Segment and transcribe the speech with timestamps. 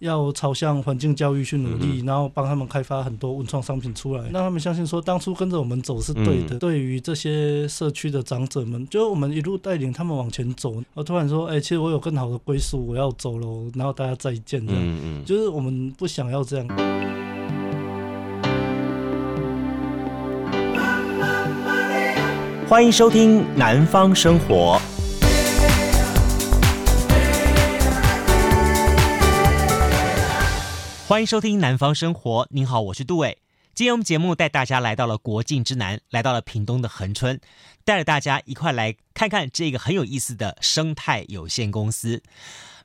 [0.00, 6.56] 要朝向环境教育去努力，嗯、然后帮他们开发很多文创商品出来，让他们相信说当初跟着我们走是对的。
[6.56, 10.74] 嗯、对于这些社区的长者们，就我们一路带领他们往前走。
[10.92, 15.24] 我突然说，哎、欸，其实我有更好的归宿，我要走了，然后大家再见这样。
[15.24, 16.68] 就是我们不想要这样。
[22.68, 24.78] 欢迎收听《南方生活》。
[31.08, 32.42] 欢迎收听《南方生活》。
[32.50, 33.38] 您好，我是杜伟。
[33.76, 37.40] 今天我们节目带大家来到了国境之南，来到了屏东的恒春，
[37.84, 42.24] 带着大家一块来看看这个很有意思的生态有限公司。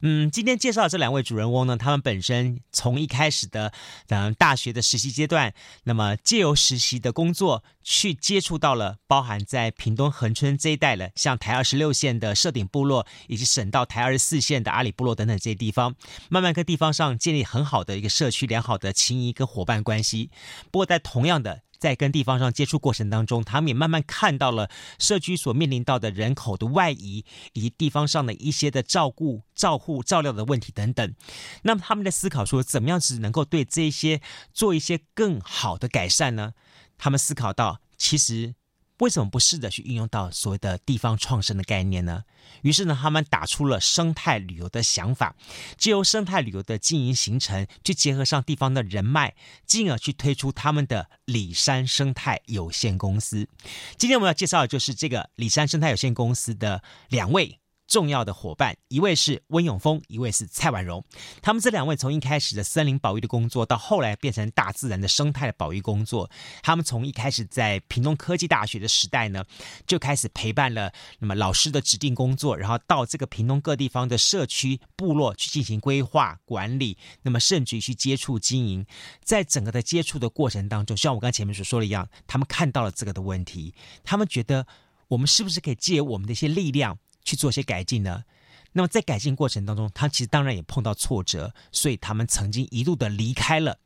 [0.03, 3.71] 嗯，今天介绍的这两位主人翁呢，他们本身从一开始的
[4.07, 15.95] 嗯大学的实习阶段，那么借由实习的工作去接触到了包含在屏东恒春这一带的，像台二十六线的社顶部落，以及省道台二十四线的阿里部落等等这些地方，
[16.29, 20.31] 慢慢跟地方上建立很好的一个社区良好的情谊跟伙伴关系。
[20.71, 21.61] 不过在同样的。
[21.81, 31.15] 在跟地方上接触过程当中，他们也慢慢看到了社区所面临到的人口的外移，以及地方上的一些的照顾、照护、照料的问题等等。
[31.63, 34.21] 那么他们在思考说，怎么样子能够对这些
[34.53, 36.53] 做一些更好的改善呢？
[36.99, 38.53] 他们思考到，其实。
[39.01, 42.23] 为什么不试着去运用到所谓的地方创生的概念呢？
[42.61, 45.35] 于是呢，他们打出了生态旅游的想法，
[45.75, 49.33] 借由生态旅游的经营形成，去结合上地方的人脉，
[49.65, 53.49] 进而去推出他们的里山生态有限公司。
[53.97, 57.60] 今天我们要介绍的就是这个里山生态有限公司的两位。
[57.91, 61.03] 重要的伙伴，一位是温永峰，一位是蔡婉蓉。
[61.41, 66.31] 他们这两位从一开始的森林保育的工作，到后来变成大自然的生态的保育工作。
[66.63, 69.43] 他们从一开始在屏东科技大学的时代呢，
[69.85, 78.85] 就开始陪伴了那么老师的指定工作，然后到这个屏东各地方的社区部落去进行规划管理，那么甚至于去接触经营。
[79.21, 84.65] 在整个的接触的过程当中，像我刚前面所说的一样，他们看到了这个的问题，他们觉得
[85.09, 88.23] 我们是不是可以借我们的一些力量，去做些改进呢？
[88.73, 93.77] 那么在改进过程当中，他其实当然也碰到挫折，所以他们曾经一度的离开了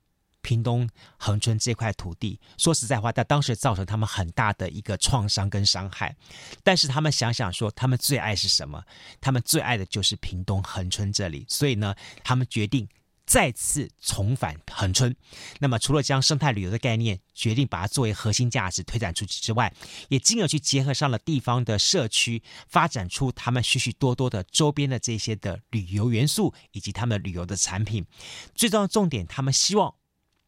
[0.42, 0.88] 屏东
[1.18, 2.40] 恒春这块土地。
[2.58, 6.16] 说实在话，在当时造成他们很大的一个创伤跟伤害。
[6.64, 8.84] 但是他们想想说，他们最爱是什么？
[9.20, 11.46] 他们最爱的就是屏东恒春这里。
[11.50, 12.88] 所以呢，他们决定。
[13.26, 15.16] 再次重返恒春，
[15.60, 19.74] 那么除了将生态旅游的概念决定把它作为核心价值推展出去之外，
[20.10, 28.06] 也进而去结合上了地方的社区，发展出他们许许多多的周边的这些的旅游元素以及他们旅游的产品。
[28.54, 29.96] 最重要的重点，他们希望。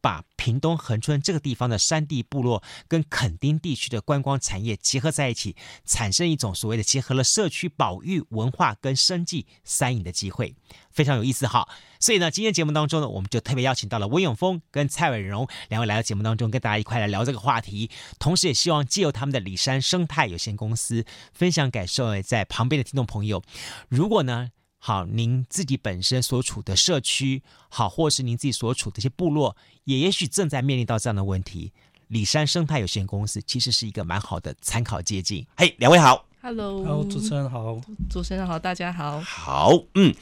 [0.00, 10.54] 把屏东恒春这个地方的山地部落跟垦丁地区的观光产业结合在一起，产生一种所谓的结合了社区保育、文化跟生计三赢的机会，
[10.90, 11.68] 非常有意思哈。
[12.00, 23.42] 所以呢，今天节目当中呢，我们就特别邀请到了温永峰跟蔡伟荣两位来到节目当中，跟大家一块来聊这个话题，同时也希望借由他们的里山生态有限公司分享感受，在旁边的听众朋友，
[23.88, 24.50] 如果呢。
[24.78, 31.72] 好，您自己本身所处的社区，好，或是您自己所处的一些部落，也也许正在面临到这样的问题。
[32.06, 35.46] 里山生态有限公司其实是一个蛮好的参考借镜。
[35.56, 37.78] 嘿，两位好，Hello，好，主持人好，
[38.08, 39.20] 主持人好，大家好。
[39.20, 40.14] 好，嗯，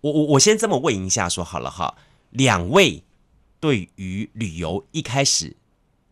[0.00, 1.94] 我我我先这么问一下，说好了哈，
[2.30, 3.04] 两位
[3.60, 5.56] 对于旅游一开始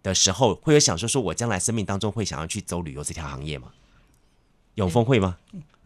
[0.02, 3.72] 的时候，会有想说，说我将来生命当中会想要去走旅游这条行业吗？
[4.74, 5.38] 永丰会吗？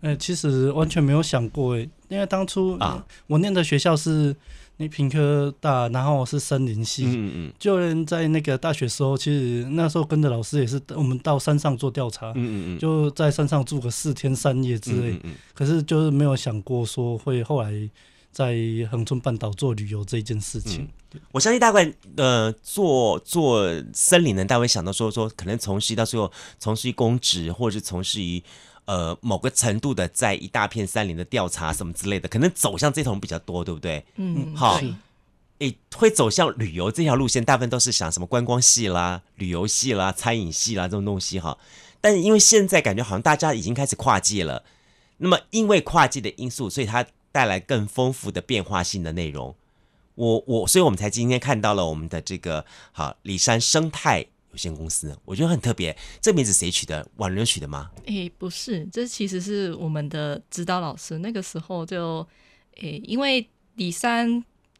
[0.02, 4.34] 哎、欸，其实完全没有想过哎，因为当初啊，我念的学校是
[4.78, 17.70] 那屏科大，然后是森林系，嗯嗯，就连在那个大学时候，其实那时候跟着老师也是，我们到山上做调查，嗯嗯嗯，就在山上住个四天三夜之类，嗯，嗯，嗯，可是就是没有想过说会后来
[18.32, 18.56] 在
[18.90, 20.88] 恒春半岛做旅游这件事情。
[21.12, 28.42] 嗯、我相信大概呃做做森林的，大概会想到说说可能从事到最后从事于公职，或者是从事于。
[28.90, 34.04] 呃，某个程度的在一大片山林的调查什么之类的，可能走向这头比较多，对不对？
[34.16, 34.80] 嗯，好，
[35.60, 41.56] 诶，会走向旅游这条路线，大部分都是想什么观光系啦、旅游系啦、餐饮系啦这种东西哈。
[42.00, 44.64] 但是因为现在感觉好像大家已经开始跨界了，
[45.18, 49.54] 那么因为跨界的因素，所以它带来更丰富的变化性的内容。
[50.16, 54.26] 我我，所以我们才今天看到了我们的这个好里山生态。
[54.50, 55.96] 有限公司，我觉得很特别。
[56.20, 57.06] 这名字谁取的？
[57.16, 57.90] 婉蓉取的吗？
[58.06, 61.18] 诶、欸，不是，这其实是我们的指导老师。
[61.18, 62.26] 那个时候就，
[62.76, 64.28] 诶、欸，因为李三，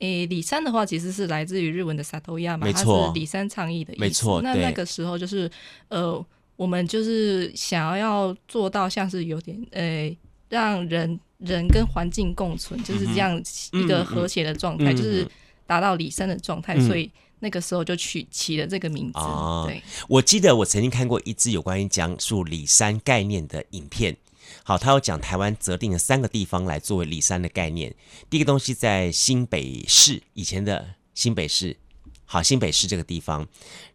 [0.00, 4.00] 诶、欸，里山的话其实是来自于日文的 “satoyama” 嘛，它是李三倡议的意思。
[4.00, 4.43] 没错。
[4.43, 5.50] 那那个时候就是，
[5.88, 6.25] 呃，
[6.56, 10.14] 我们就是想要要做到像是有点，呃，
[10.49, 13.40] 让人人跟环境共存，就是这样
[13.72, 15.26] 一个和谐的状态，就是
[15.67, 17.11] 达到李三的状态，所以
[17.41, 19.19] 那个时候就取起了这个名字。
[19.67, 24.17] 对，我记得我曾经看过一支有关于讲述里山概念的影片。
[24.63, 27.95] 好，他有讲台湾择定了三个地方来作为里山的概念。
[28.29, 31.77] 第一个东西在新北市，以前的新北市，
[32.25, 33.47] 好，新北市这个地方，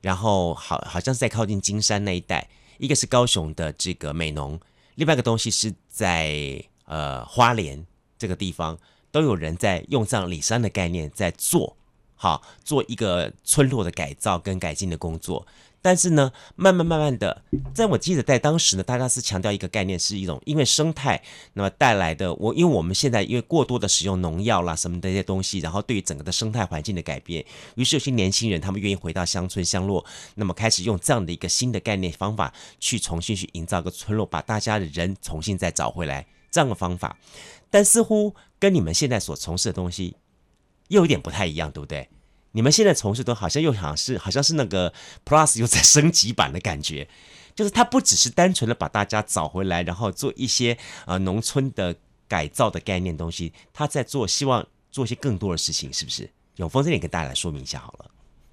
[0.01, 2.49] 然后好好像是在靠近金山那一带。
[2.77, 4.59] 一个是高雄的这个美浓，
[4.95, 7.85] 另外一个东西是在呃花莲
[8.17, 8.77] 这个地方，
[9.11, 11.77] 都有人在用这样里山的概念在做，
[12.25, 15.45] 好，做一个村落的改造跟改进的工作。
[15.79, 21.21] 但是呢，慢慢慢慢的，在我记得在当时呢，大家是强调一个概念，是一种因为生态
[21.53, 22.33] 那么带来的。
[22.33, 27.45] 我因为我们现在因为过多的使用农药啦什么的这些东西，然后对于整个的生态环境的改变，
[27.75, 37.15] 于是有些年轻人他们愿意回到乡村乡落，那么开始用这样的一个新的概念方法去重新去营造一个村落，把大家的人重新再找回来这样的方法。
[37.69, 40.15] 但似乎跟你们现在所从事的东西
[40.89, 42.09] 又有点不太一样，对不对？
[42.51, 44.93] 你们现在从事都好像又好像是好像是那个
[45.25, 47.07] Plus 又在升级版的感觉，
[47.53, 51.93] 就是它不只是单纯的把大家找回来，然后做一些呃农村的
[52.27, 56.29] 改造的概念东西，他在做，希望做一些更多的事情，是不是？
[56.55, 58.09] 永峰这里跟大家来说明一下好了。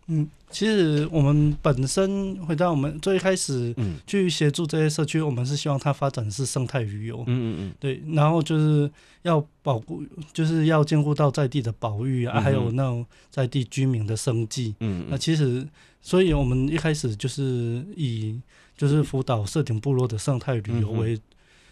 [0.08, 8.90] 嗯，其实我们本身回到我们最开始，嗯，去协助这些社区，我们是希望它发展是生态旅游，嗯嗯嗯，对，然后就是
[9.22, 10.02] 要保护，
[10.32, 15.66] 就是要兼顾到在地的保育啊，还有那种在地居民的生计，嗯，那其实，
[16.00, 18.40] 所以我们一开始就是以
[18.76, 21.18] 就是辅导社顶部落的生态旅游为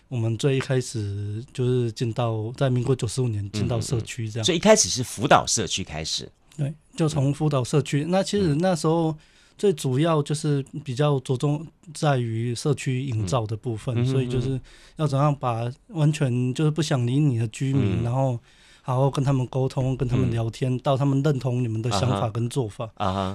[0.08, 6.30] 我们最一开始就是进到在民国九十五年进到社区这样，所以一开始是辅导社区开始。
[6.56, 8.04] 对，就从辅导社区。
[8.10, 9.16] 那其实那时候
[9.56, 14.60] 最主要就是比较着重在于社区营造的部分，所以就是
[14.96, 18.38] 要怎样把完全就是不想理你的居民，然后
[18.82, 22.90] 好好跟他们沟通，跟他们聊天，到他们认同你们的想法跟做法，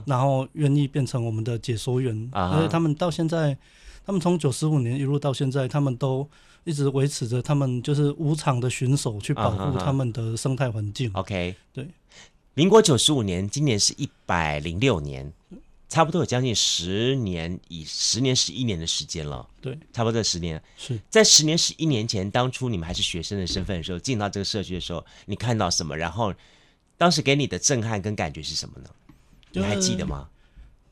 [0.06, 2.16] 然后愿意变成我们的解说员。
[2.54, 3.58] 因为他们到现在，
[4.06, 6.30] 他们从九十五年一路到现在，他们都
[6.66, 11.10] 一直维持着他们就是无偿的巡守，去保护他们的生态环境。
[11.16, 11.88] OK，对。
[12.58, 15.30] 民国九十五年，今年是一百零六年，
[15.90, 19.46] 差不多有将近十年，以十年十一年的时间了。
[19.60, 20.64] 对，差不多十年。
[20.78, 25.98] 是在十年十一年前，当初你们还是学生的身份的时候，进到这个社区的时候，你看到什么？
[25.98, 26.34] 然后
[26.98, 28.90] 当时给你的震撼跟感觉是什么呢？
[29.52, 30.30] 你还记得吗？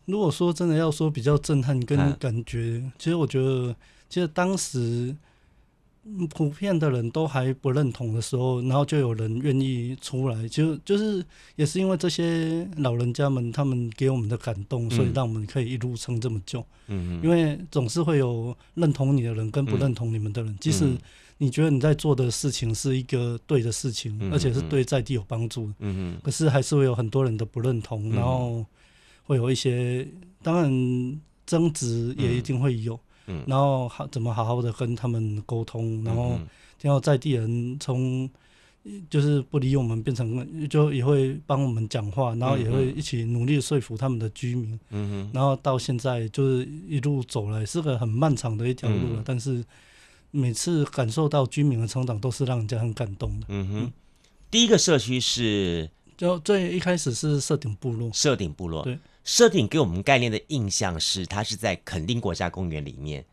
[0.04, 3.74] 如果说真的要说比较震撼跟感觉，其实我觉得，
[4.10, 5.16] 其实当时。
[6.32, 11.24] 普遍的人都还不认同的时候，然后就有人愿意出来，就就是
[11.56, 16.66] 也是因为这些老人家们他们给我们的感动，所以让我们可以一路撑这么久。
[16.88, 20.86] 嗯，因为总是会有认同你的人跟不认同你们的人，即使
[21.38, 28.66] 你觉得你在做的事情是一个对的事情，而且是对在地有帮助，嗯，可是还是会有很多人的不认同，然后
[29.24, 30.06] 会有一些
[30.42, 32.94] 当然争执也一定会有。
[32.96, 33.00] 嗯，
[33.48, 36.40] 然后好怎么好好的跟他们沟通，然后
[36.78, 38.30] 听到在地人从
[39.10, 44.78] 就是不理我们变成就也会帮我们讲话，然后也会一起努力说服他们的居民。
[44.90, 49.64] 嗯哼，然后到现在就是一路走来是个很漫长的一条路了，但是
[50.32, 53.46] 每次感受到居民的成长都是让人家很感动的。
[53.50, 53.92] 嗯哼，
[54.52, 55.90] 第一个社区是？
[56.18, 58.84] 就最一开始是社顶部落，社顶部落。
[58.84, 59.00] 对。
[59.24, 63.26] 社顶给我们概念的印象是，它是在垦丁国家公园里面。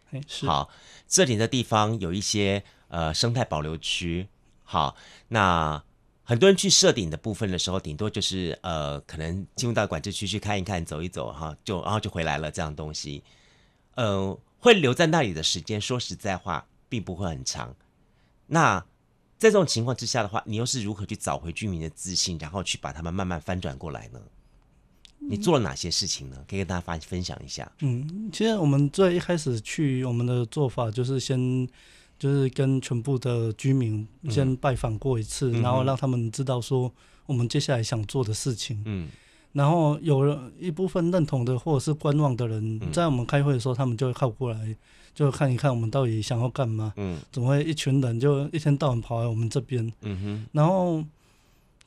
[0.46, 0.70] 好，
[1.08, 4.28] 这里的地方有一些呃生态保留区。
[4.62, 4.94] 好，
[5.28, 5.82] 那
[6.22, 13.24] 很多人去设顶的部分的时候，顶多就是呃可能进入到管制区去看一看、走一走哈，就然后就回来了这样东西。
[13.96, 17.74] 呃，会留在那里的时间，说实在话，并不会很长。
[18.46, 18.78] 那
[19.38, 24.20] 在这种情况之下的话，你又是如何去找回居民的自信，然后去把他们慢慢翻转过来呢？
[25.22, 26.36] 你做了哪些事情呢？
[26.48, 27.70] 可以跟大家分分享一下。
[27.80, 31.68] 嗯，其实我们最一开始去，我们的做法就是先
[32.18, 36.90] 就是跟全部的居民先拜访过一次，嗯、然后让他们知道说
[37.26, 38.82] 我们接下来想做的事情。
[38.86, 39.08] 嗯，
[39.52, 44.74] 然后有了一部分认同的或者是观望的人，在我们开会的时候，他们就会靠过来，
[45.14, 46.94] 就看一看我们到底想要干嘛。
[46.96, 49.92] 嗯，怎么会一群人就一天到晚跑来我们这边？
[50.00, 51.04] 嗯哼，然后。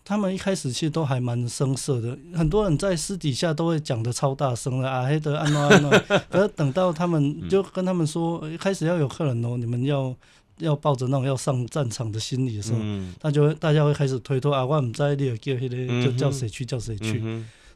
[0.05, 5.91] 他们一开始其实都还蛮生涩的，很多人在私底下都会讲的超大声的啊，黑的安诺安诺。
[6.29, 10.13] 可是等到他们就跟他们说，一开始要有客人哦，你们要
[10.57, 12.79] 要抱着那种要上战场的心理的时候，
[13.19, 17.23] 他就会大家会开始推脱啊，我们在里叫那个就叫谁去叫谁去。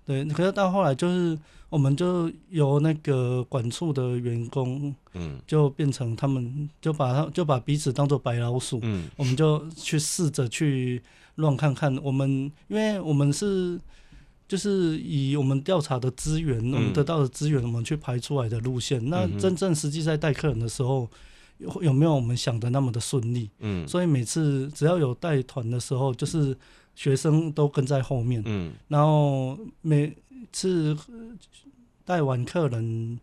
[0.05, 1.37] 对，可是到后来就是，
[1.69, 11.01] 我们就由那个管处的员工，嗯，就变成他们就把他就把彼此当做白老鼠，嗯，我们就去试着去
[11.37, 11.97] 乱看看。
[12.03, 12.29] 我们
[12.67, 13.79] 因为我们是
[14.47, 19.03] 就是以我们调查的资源，我们得到的资源，我们去排出来的路线。
[19.03, 21.09] 嗯、那真正实际在带客人的时候，
[21.57, 23.49] 有有没有我们想的那么的顺利？
[23.59, 26.55] 嗯，所以每次只要有带团的时候，就是。
[26.97, 30.11] 学生都跟在后面，嗯，然后每
[30.51, 30.97] 次
[32.03, 33.19] 带完客人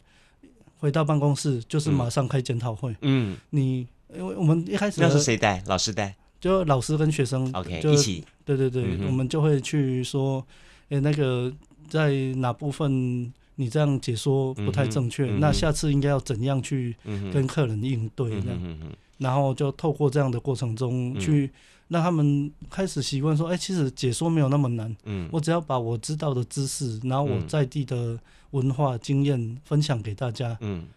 [0.79, 5.61] 回到办公室，就是马上开检讨会，嗯，你因为我们一开始那是谁带？
[5.67, 6.15] 老师带？
[6.45, 10.45] 就老师跟学生一起，对对对，嗯、我们就会去说，
[10.91, 11.51] 哎、欸，那个
[11.89, 16.95] 在哪部分你这样解说不太正确，嗯、那下次应该要怎样去
[17.33, 21.51] 跟客人应对这样，嗯、然后就透过这样的过程中去。
[21.89, 24.97] 让他们开始习惯说：“哎、欸，其实解说没有那么难。
[25.05, 28.19] 嗯，我只要把我知道的知识，然后我在地的
[28.53, 30.89] 文化经验分享给大家。”嗯，对。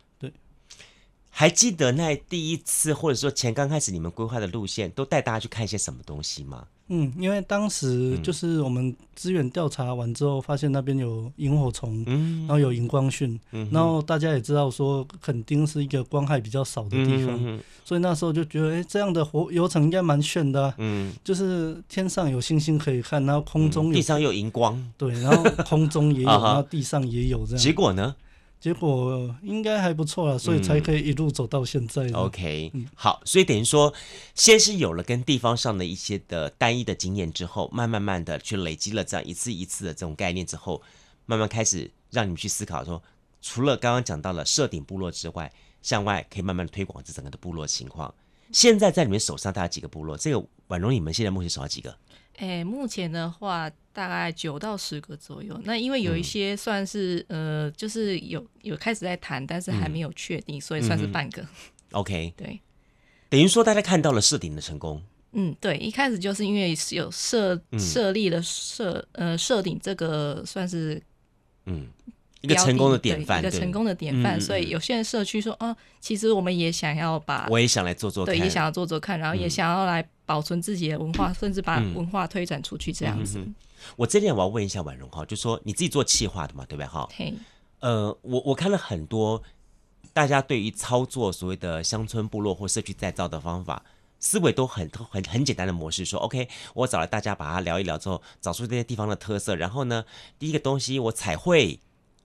[1.29, 6.65] 还记得那第一次，或者说前刚开始你们规划的路线，都带大家去看一些什么东西吗？
[6.89, 28.15] 嗯，因为当时就是我们资源调查完之后，发现那边有萤火虫，嗯，然后有荧光蕈，嗯，然后大家也知道说，垦丁是一个光害比较少的地方，嗯，所以那时候就觉得，哎，这样的活游程应该蛮炫的，啊，嗯，就是天上有星星可以看，然后空中有，地上有荧光，对，然后空中也有， 然后地上也有这样，结果呢？
[28.59, 32.07] 结果应该还不错了，所以才可以一路走到现在。
[32.09, 33.93] OK，好，所以等于说，
[34.33, 40.81] 先是有了跟地方上的一些的单一的经验之后，慢慢慢的去累积了这样一次一次的这种概念之后，
[41.25, 43.01] 慢慢开始让你们去思考说，
[43.41, 48.13] 除了刚刚讲到了设顶部落之外，向外可以慢慢推广这整个的部落情况。
[48.51, 50.17] 现在在你们手上大概几个部落？
[50.17, 51.95] 这个婉容，你们现在目前手上几个？
[52.37, 55.59] 哎，目前的话大概九到十个左右。
[55.63, 61.45] 那因为有一些算是、嗯、呃，就是有有开始在谈，但是还没有确定，嗯、所以算是半个。
[61.91, 62.59] OK，对，
[63.29, 65.03] 等于说大家看到了设顶的成功。
[65.33, 71.01] 嗯，对，一开始就是因为有设设立了设呃设顶这个算是
[71.65, 71.87] 嗯。
[72.41, 83.43] 一个成功的典范，一个成功的典范，所以有些人社区说，哦，其实我们也想要把，我也想来做做看，对，也想要做做看，然后也想要来保存自己的文化，甚至把文化推展出去，这样子。
[83.95, 87.07] 我这点我要问一下婉容哈，就说你自己做企划的嘛，对不对哈？
[87.79, 89.41] 呃，我我看了很多
[90.13, 93.83] 大家对于操作所谓的乡村部落或社区再造的方法，
[94.19, 100.03] 思维都很很很简单的模式，说 OK，我找了大家把它聊一聊之后，找出这些地方的特色，然后呢，
[100.37, 101.79] 第一个东西我彩绘。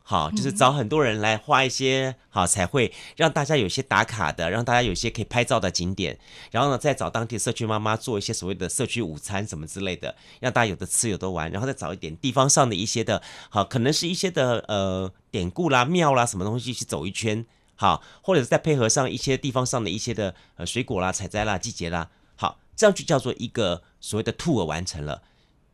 [0.04, 6.18] 好，就是找很多人来画一些好彩绘，让大家有一些打卡的，让大家有一些可以拍照的景点。
[6.50, 11.50] 然后呢，再找当地社区妈妈做一些所谓的社区午餐什么之类的，让大家有的吃有的玩。
[11.50, 17.46] 然后再找一点地方上的一些的，好，可能是一些的呃典故啦、庙啦什么东西去走一圈。
[17.76, 22.10] 好，或者是再配合上一些地方上的一些的呃水果啦、采摘啦、季节啦。
[22.34, 25.22] 好，这样就叫做一个所谓的 tour 完成了。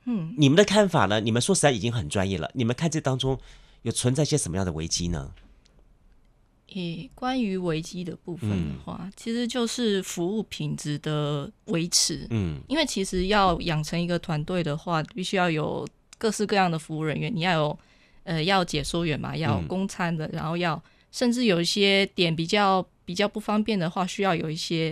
[0.04, 1.20] 嗯，你们的看法呢？
[1.20, 2.50] 你们说实在已经很专业了。
[2.54, 3.40] 你们看这当中。
[3.82, 5.32] 有存在些什么样的危机呢？
[6.68, 12.26] 诶、欸，关于危机的部分的话，嗯、其实就是服务品质的维持。
[12.28, 17.34] 嗯，因为其实要养成一个团队的话，必须要有各式各样的服务人员。
[17.34, 17.78] 你要有
[18.24, 24.90] 呃，要解说员嘛，要供餐的，嗯、然后要甚至有一些点比较比较不方便的话，需要有一些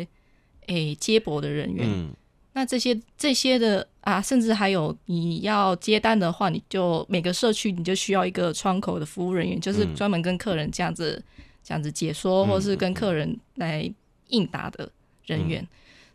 [0.68, 1.86] 诶、欸、接驳的人员。
[1.86, 2.14] 嗯
[2.56, 13.92] 那这些这些的啊，甚至还有你要接单的话，你就每个社区你就需要一个窗口的服务人员，就是专门跟客人这样子、嗯、这样子解说，或是跟客人来
[14.28, 14.90] 应答的
[15.26, 15.62] 人员。
[15.62, 15.68] 嗯、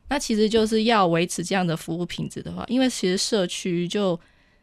[0.10, 4.20] 那其实就是要维持这样的服务品质的话，因为其实社区就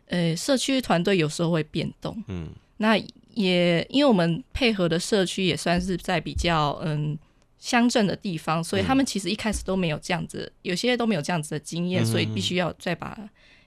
[0.08, 2.96] 呃社区团队有时候会变动，嗯，那
[3.34, 7.16] 也因为我们配合的社区也算是在比较嗯。
[7.58, 13.18] 乡镇的地方，所以他们其实一开始都没有这样子，嗯、有些都没有这样子的经验，所以必须要再把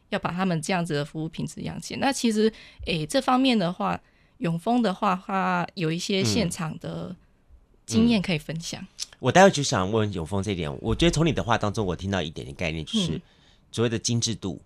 [0.09, 1.99] 要把他们这样子的服务品质养起来。
[1.99, 2.51] 那其实，
[2.85, 3.99] 诶、欸，这方面的话，
[4.37, 7.15] 永丰的话，它有一些现场的
[7.85, 8.81] 经验可以分享。
[8.81, 13.21] 嗯嗯、我待会就想问永丰这一点，我觉得从你的话当中，我听到一点点概念，就是
[13.71, 14.61] 所谓的精致度，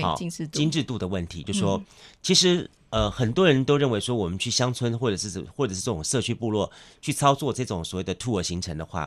[0.00, 1.84] 对，精致度，精致度的问题，就是说，嗯、
[2.22, 2.70] 其实。
[2.90, 6.70] 呃，很多人都认为说，我们去乡村或者是或者是这种社区部落
[7.02, 9.00] 去操作这种所谓的 tour 行程的话，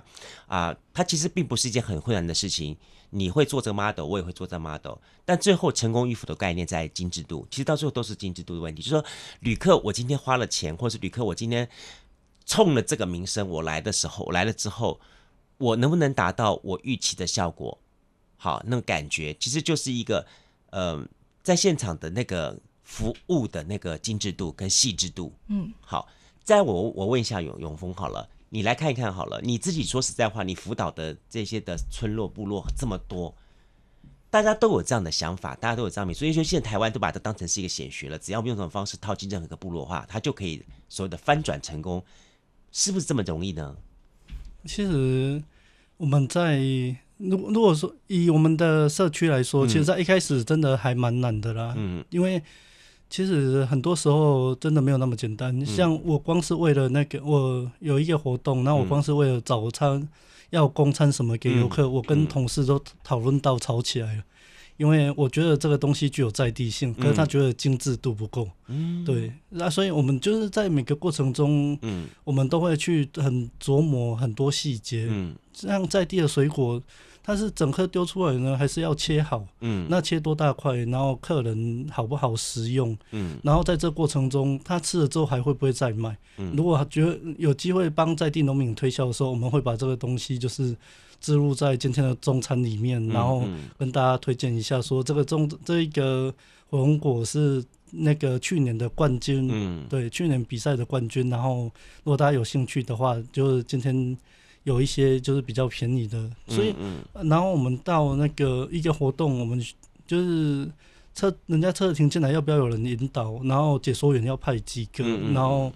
[0.47, 2.75] 啊、呃，它其实并不是一件很困难的事情。
[3.09, 7.47] 你会做这个 model，我也会做这个 model，但最后成功与否的概念在精致度。
[7.49, 8.81] 其实到最后都是精致度的问题。
[8.81, 9.05] 就是说，
[9.39, 11.67] 旅客我今天花了钱，或者是旅客我今天
[12.45, 14.99] 冲了这个名声，我来的时候，我来了之后，
[15.57, 17.79] 我能不能达到我预期的效果？
[18.35, 20.27] 好，那种感觉其实就是一个，
[20.71, 21.07] 呃，
[21.43, 22.59] 在现场的那个。
[22.89, 25.31] 服务的那个精致度跟细致度。
[25.45, 26.07] 嗯，好，
[26.43, 33.31] 在我我问一下永永峰好了，你来看一看好了，你自己说实在话，你辅导的这些的村落部落这么多。
[34.31, 38.17] 大家都有这样的想法，大家都有这样的，所以说现在台湾都把它当成是一个显学了。
[38.17, 42.03] 只要用这种方式套进任何一个部落的话，它就可以所谓的翻转成功，
[42.71, 43.77] 是不是这么容易呢？
[44.65, 45.43] 其实
[45.97, 46.57] 我们在
[47.19, 51.73] 如如果说以我们的社区来说，嗯、其实在一开始真的还蛮难的啦。
[51.77, 52.41] 嗯，因为
[53.09, 55.57] 其实很多时候真的没有那么简单。
[55.57, 59.91] 嗯、像我光是为了那个，我有一个活动，那我光是为了早餐。
[59.91, 60.09] 嗯
[60.51, 64.23] 要供餐什么给游客，嗯、我跟同事都讨论到吵起来了，嗯、
[64.79, 68.49] 因为我觉得这个东西具有在地性，可是他觉得精致度不够。
[68.67, 76.81] 嗯，对，那所以我们就是在每个过程中，嗯，我们都会去很琢磨很多细节，嗯，像在地的水果。
[77.21, 79.45] 它是整颗丢出来呢，还是要切好。
[79.59, 82.97] 嗯，那切多大块，然后客人好不好食用？
[83.11, 86.17] 嗯，然后在这过程中，他吃了之后还会不会再卖？
[86.37, 90.75] 嗯，如果觉得有机会帮在地农民推销的时候，我们会把这个东西就是
[91.19, 93.43] 置入在今天的中餐里面，然后
[93.77, 96.33] 跟大家推荐一下，说这个中这一个
[96.69, 101.29] 火龙果是那个去年的冠军，嗯，对，去年比赛的冠军。
[101.29, 101.63] 然后
[102.03, 104.17] 如果大家有兴趣的话，就是今天。
[104.65, 106.75] 有一些就是比较便宜的，所以，
[107.13, 109.59] 然后我们到那个一个活动，我们
[110.05, 110.69] 就是
[111.13, 113.39] 车人家车停进来，要不要有人引导？
[113.43, 115.71] 然后解说员要派几个，然后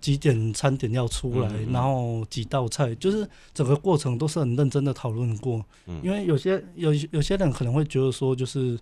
[0.00, 5.64] 几点餐点要出来，然后几道菜，就是整个过程都是很认真的讨论过。
[6.02, 8.78] 因为有些有有些人可能会觉得说，就是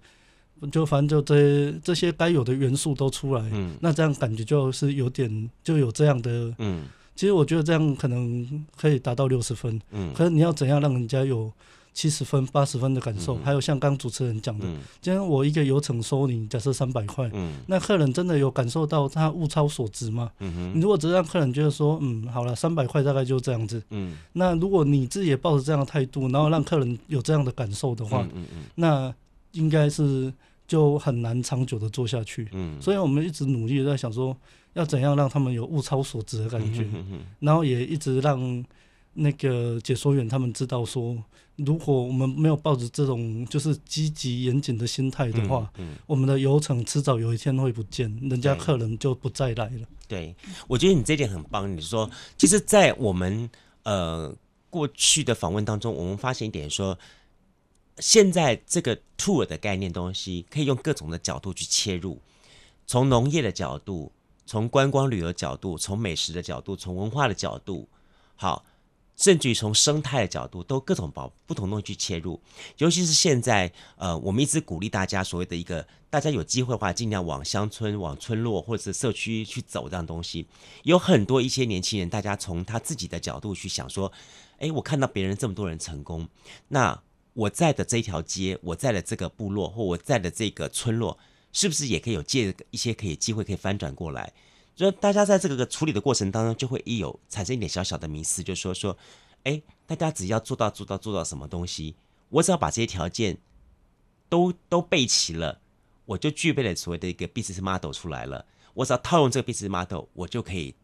[0.73, 6.55] 就反正就这些这些该有的元素都出来，嗯那这样感觉就是有点就有这样的。
[6.59, 6.85] 嗯
[7.17, 11.53] 其实我觉得这样可能可以达到六十分，嗯，可是你要怎样让人家有
[11.93, 13.37] 七十分、八十分的感受？
[13.37, 20.31] 嗯、还有像刚主持人讲的，嗯、今天我一个油程收你，假设三百块，嗯，那客人真的有感受到他物超所值吗？
[20.39, 29.15] 嗯如果只是让客人觉得说，嗯，好了，三百块大概就这样子，嗯，那如果你自己也抱着这样的态度，然后让客人有这样的感受的话，嗯嗯嗯，那
[29.53, 30.33] 应该是
[30.67, 34.37] 就很难长久的做下去，嗯，所以我们一直努力在想说。
[34.75, 36.83] 要怎样让他们有物超所值的感觉？
[36.83, 38.65] 嗯、哼哼，然后也一直让
[39.15, 41.17] 那个解说员他们知道说，
[41.65, 49.87] 如果我们没有抱着这种就是积极严谨的心态的话，嗯嗯、我们的游程迟早有一天会不见，人家客人就不再来了。
[50.09, 50.35] 对，
[50.67, 51.75] 我觉得你这点很棒。
[51.77, 53.49] 你说，其实，在我们
[53.85, 54.35] 呃
[54.69, 56.99] 过去的访问当中，我们发现一点说，
[57.99, 62.21] 现在这个 tour 的概念东西，可以用各种的角度去切入，
[62.87, 64.13] 从农业的角度。
[64.47, 67.89] 从观光旅游角度，从美食的角度，从文化的角度，
[68.35, 68.65] 好，
[69.21, 72.41] 甚至于从生态的角度，都各种保不同东西去切入。
[72.79, 80.47] 尤其是现在，呃，我们一直鼓励大家所谓的一个，大家有机会的话，尽量往乡村、往村落或者是社区去走这样东西。
[80.85, 84.11] 有很多一些年轻人，大家从他自己的角度去想说，
[84.61, 86.27] 诶，我看到别人这么多人成功，
[86.69, 87.03] 那
[87.35, 91.19] 我在的这一条街，我在的这个部落，或我在的这个村落。
[91.53, 94.33] 是不是也可以有借一些可以机会可以翻转过来？
[94.77, 98.97] 就大家在这个处理的过程当中，就会一有产生一点小小的迷思，就说说，
[99.45, 101.95] 哎，大家只要做到做到做到什么东西，
[102.31, 103.37] 我只要把这些条件
[104.29, 105.61] 都都备齐了，
[106.07, 108.47] 我就具备了所谓的一个 business model 出来了。
[108.73, 110.75] 我只要套用这个 business model，我就可以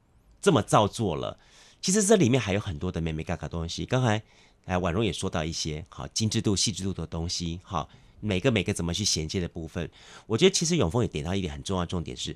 [0.42, 1.38] 这么照做了。
[1.80, 3.86] 其实这里面还有很多的眉眉嘎嘎东西。
[3.86, 4.22] 刚才
[4.66, 7.88] 哎婉容也说到一些好精致度、细致度的东西，好。
[8.18, 9.88] 每个每个怎么去衔接的部分，
[10.26, 12.34] 我觉得其实永丰也点到一点很重要的重点是，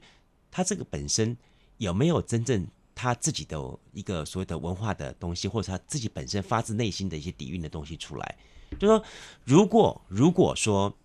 [0.51, 1.37] 他这个本身
[1.79, 3.59] 有没有真正他自己的
[3.93, 8.39] 一个所谓的文化的东西，或者他自己本身发自内心的一些底蕴的东西出来。
[8.79, 9.03] 就说
[9.45, 10.97] 如果如果说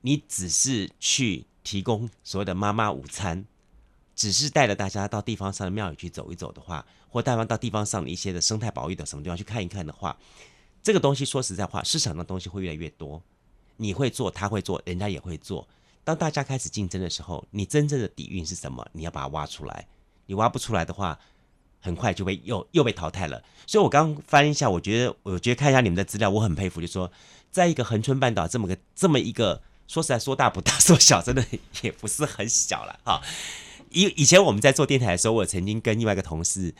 [0.00, 3.44] 你只是去提供所谓的妈妈午餐，
[4.14, 10.16] 只是带着大家到地方上的庙宇去走一走的话，或带方到地方上的一些的生态保育的什么地方去看一看的话，
[10.82, 13.20] 这个东西说实在话，市场的东西会越来越多。
[13.78, 15.68] 你会做，他会做，人家也会做。
[16.06, 18.86] 当大家开始竞争的时候，你真正的底蕴是什么？
[18.92, 19.88] 你要把它挖出来。
[20.26, 21.18] 你挖不出来的话，
[21.80, 23.42] 很快就被又又被淘汰了。
[23.66, 27.10] 所以我刚翻一下，我觉得，我觉得看一下你们的资料，我很佩服，就是说，
[27.50, 31.44] 在一个恒春半岛这么个 这么一个，说实在说大不大，说小真的
[31.82, 33.20] 也不是很小了哈。
[33.90, 36.72] 以以前我们在做电台的时候，我曾经跟另外一个同事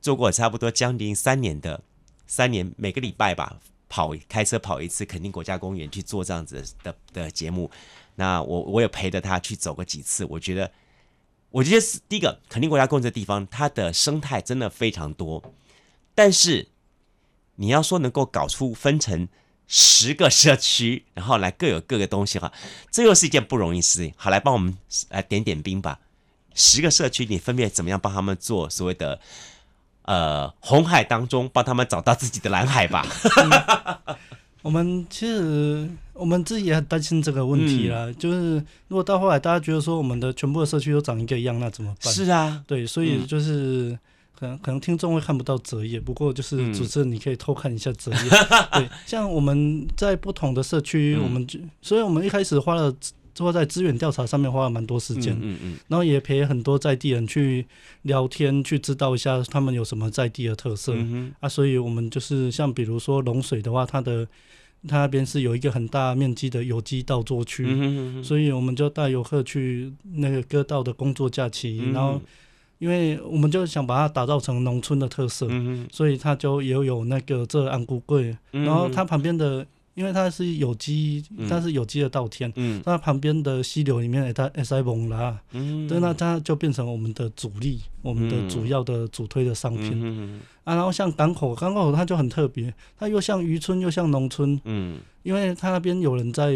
[0.00, 1.84] 做过差不多将近三年的
[2.26, 3.60] 三年每个礼拜吧。
[3.88, 7.70] 跑开车跑一次，肯定国家公园去做这样子的的节目，
[8.16, 10.24] 那我我也陪着他去走过几次。
[10.24, 10.70] 我觉得，
[11.50, 15.42] 我觉得是第一个肯定国家公园的地方，它的生态真的非常多。
[16.14, 16.68] 但是
[17.56, 19.28] 你要说能够搞出分成
[19.66, 22.52] 十个社区， 然后来各有各个东西哈，
[22.90, 24.12] 这又是一件不容易事情。
[24.16, 24.76] 好，来帮我们
[25.08, 26.00] 来点点兵吧。
[26.54, 29.18] 十个社区，你分别怎么样帮他们做所谓的
[30.02, 33.06] 呃红海当中帮他们找到自己的蓝海吧？
[34.62, 38.54] 我们其实我们自己也很担心这个问题啦，嗯、就是
[38.88, 42.12] 如果到后来大家觉得说我们的全部的社区都长一个一样，那怎么办？
[42.12, 43.90] 是啊，对，所以就是。
[43.90, 43.98] 嗯
[44.42, 48.18] 可能可能听众会看不到折页，不过就是主持人你可以偷看一下折页。
[48.72, 52.92] 嗯、 对，像我们在不同的社区，嗯、我们就，所以我们一开始花了，
[53.34, 55.76] 做在资源调查上面花了蛮多时间，嗯嗯，嗯。
[55.88, 57.66] 然后也陪很多在地人去
[58.02, 60.94] 聊天，去知道一下他们有什么在地的特色。
[61.40, 64.26] 啊，所以我们就是像比如说龙水的话，它的
[64.88, 67.66] 它那边是有一个很大面积的有机稻作区，
[68.22, 72.20] 所以我们就带游客去那个割稻的工作假期，嗯、然后。
[72.78, 75.48] 因为我们就想把它打造成农村的特色，
[75.92, 96.52] 所以它就也有那个这安菇柜，嗯、然后它旁边的，因为它是有机，它是有机的稻田，嗯、它旁边的溪流里面它也塞蒙啦，嗯，对，那它就变成我们的主力，我们的主要的主推的商品，嗯、啊，然后像港口，港口它就很特别，它又像渔村又像农村，嗯，因为它那边有人在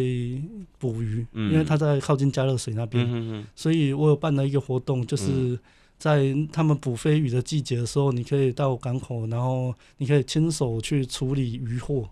[0.78, 5.24] 捕鱼，嗯、因为它在靠近加热水那边，嗯、所以我有办了一个活动，就是。
[5.28, 5.58] 嗯。
[5.98, 12.06] 在他们捕飞鱼的季节的时候，你可以到港口，然后你可以亲手去处理渔获。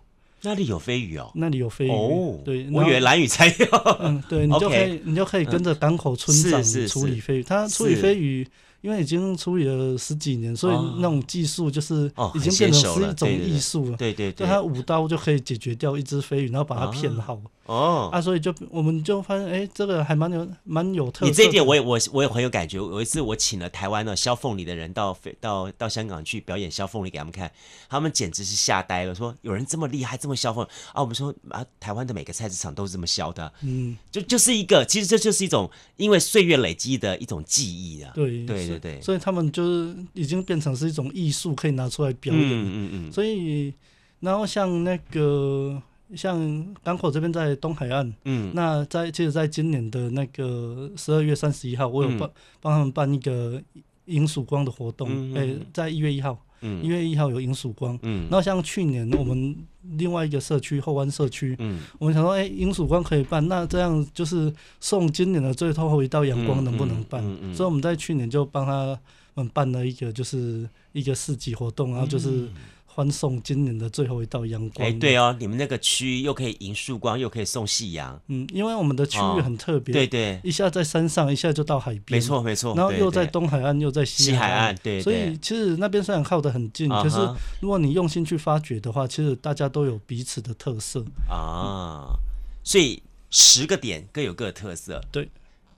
[0.45, 1.31] 那里有飞鱼哦？
[1.35, 2.39] 那里有飞鱼哦。
[2.45, 3.65] 对，我以为蓝鱼才有。
[3.99, 7.43] 嗯，对，你就可以，你就可以跟着港口村长处理飞鱼。
[7.43, 8.47] 他处理飞鱼。
[8.81, 12.05] 因为已经处理了十几年，所以那种技术就是
[12.35, 13.97] 已经变成是一种艺术了。
[13.97, 17.41] 对对，就他五刀就可以解决掉一只飞鱼，然后把它片好。
[17.65, 21.29] 哦，啊，所以就我们就发现，哎，这个还蛮有蛮有特色。
[21.29, 22.77] 你这一点我也我我也很有感觉。
[22.77, 27.51] 有一次我请了台湾的削凤梨的人到飞到到香港去表演削凤梨给他们看，
[27.89, 31.01] 他们简直是吓呆了，说有人这么厉害，这么削凤啊！
[31.01, 33.51] 我们说啊，台湾的每个菜市场都是这么削的。
[33.61, 38.11] 嗯，就就是一个，其实这就是一种因为岁月累积的一种记忆啊。
[38.13, 38.55] 对对。
[38.65, 42.43] 对对，所以他们就是已经变成是一种艺术，可以拿出来表演。
[42.43, 43.73] 嗯嗯，嗯嗯，所以，
[44.19, 45.81] 然后像那个
[46.13, 52.29] 像港口这边在东海岸，嗯，那在其实在今年的那个十二月三十一号，我有帮
[52.61, 53.61] 帮、嗯、他们办一个
[54.05, 56.37] 迎曙光的活动，哎、嗯欸，在一月一号。
[56.81, 67.23] 一月一号有迎曙光，嗯，然后像去年我们另外一个社区后湾社区，嗯，我们想说，哎，迎曙光可以办，那这样就是送今年的最后一道阳光能不能办？
[67.23, 68.99] 嗯嗯，所以我们在去年就帮他
[69.35, 72.49] 们办了一个就是一个市集活动，然后就是。
[72.95, 74.87] 欢送今年的最后一道阳光。
[74.87, 78.17] 哎，对哦，你们那个区又可以迎曙光，又可以送夕阳。
[78.27, 82.03] 嗯，因为我们的区域很特别，对对，一下在山上，一下就到海边。
[82.07, 82.73] 没错没错。
[82.73, 85.01] 然后又在东海岸，又在西海岸，对。
[85.01, 87.17] 所以其实那边虽然靠得很近，可是
[87.59, 92.15] 如果你用心去发掘的话，其实大家都有彼此的特色啊。
[92.63, 95.03] 所以十个点各有各的特色。
[95.11, 95.29] 对。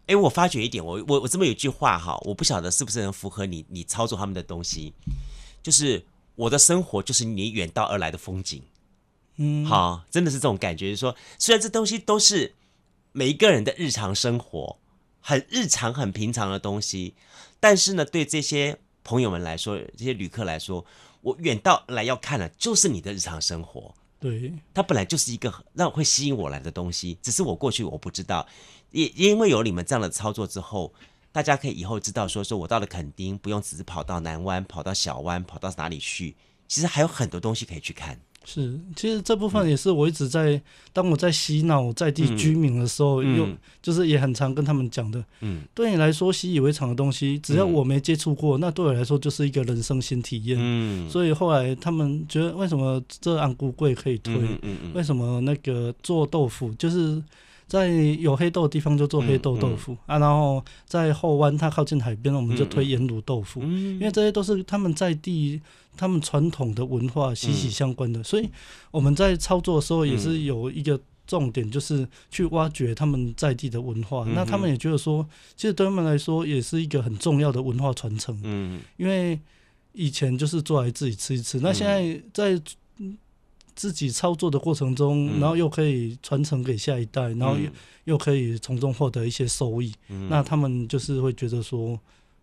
[0.05, 4.93] 哎，我发觉一点，我我我这么有一句话哈，我不晓得是不是能符合你你操作他们的东西，
[5.63, 6.05] 就是。
[6.37, 8.61] 我的生活就是你远道而来的风景，
[9.37, 10.91] 嗯，好，真的是这种感觉。
[10.91, 12.53] 就是说，虽然这东西都是
[13.11, 14.77] 每一个人的日常生活，
[15.19, 17.15] 很日常、很平常的东西，
[17.59, 20.85] 但是呢，对这些朋友们来说，这些旅客来说，
[21.21, 23.95] 我远道而来要看的，就是你的日常生活。
[24.19, 28.47] 对，它本来就是一个让会吸引我来的东西，只是我过去我不知道，
[28.91, 30.93] 也因为有你们这样的操作之后。
[31.37, 36.35] 大家可以以后知道说，说我到了垦丁，不用只是跑到南湾、跑到小湾、跑到哪里去，
[36.67, 38.19] 其实还有很多东西可以去看。
[38.43, 45.23] 是，其实这部分也是我一直在，嗯、当我在洗脑在地居民的时候，又、嗯、就是也很常跟他们讲的。
[45.41, 50.57] 嗯，对你来说习以为常的东西，只要我没接触过，嗯、那对我来说就是一个人生新体验。
[50.59, 54.33] 嗯，所以后来他们觉得，为什么这安菇贵可以推？
[54.63, 57.21] 嗯、为什么那个做豆腐就是？
[57.67, 65.61] 在有黑豆的地方就做黑豆豆腐、嗯嗯、啊，然后在后湾它靠近海边，我们就推盐卤豆腐，嗯、因为这些都是他们在地、
[65.97, 68.49] 他们传统的文化息息相关的，嗯、所以
[68.89, 74.23] 我们在操作的时候也是有一个重点，就是去挖掘他们在地的文化。
[74.25, 75.27] 嗯、那他们也觉得说，
[75.57, 78.39] 其实对他们来说也是一个很重要的文化传承。
[78.43, 79.37] 嗯，因为
[79.91, 82.61] 以前就是做来自己吃一吃，那现在在。
[83.77, 87.69] 自己操作的过程中，然后又可以传承给下一代，然后又
[88.05, 89.93] 又可以从中获得一些收益，
[90.29, 91.97] 那他们就是会觉得说，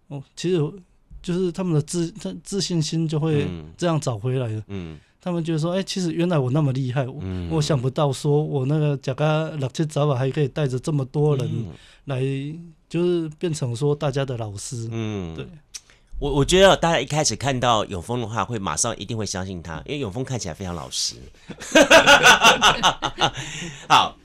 [0.06, 0.56] 哦，其实
[1.20, 4.62] 就是他们的自自自信心就会这样找回来了。
[5.20, 7.04] 他们觉得说，哎，其实原来我那么厉害，
[7.50, 11.66] 我想不到说我那个甲嘎六七早晚，还可以带着这么多人
[12.04, 12.22] 来，
[12.88, 14.88] 就是变成说大家的老师。
[14.92, 15.44] 嗯，对。
[16.18, 21.16] 我我觉得大家一开始看到永丰的话，会马上一定会相信他，因为永丰看起来非常老实。
[23.88, 24.16] 好，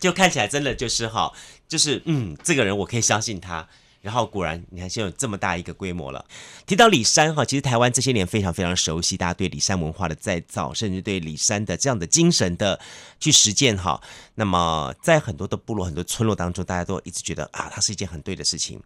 [0.00, 1.32] 就看起来真的就是哈，
[1.68, 3.68] 就是嗯，这个人我可以相信他。
[4.00, 6.24] 然后果然，你看现在有这么大一个规模了。
[6.66, 12.78] 提到李山哈，其实台湾这些年非常非常熟悉，大家对李山文化的再造，甚至对李山的这样的精神的
[13.18, 14.00] 去实践哈。
[14.36, 18.80] 那么在很多的部落、很多村落当中，大家都一直觉得啊，它是一件很对的事情。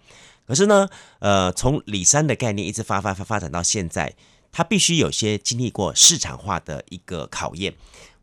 [0.47, 0.89] 可是呢，
[1.21, 4.15] 呃，从里山的概念一直发发发发展到现在，
[4.51, 7.75] 它必须有些经历过市场化的一个考验。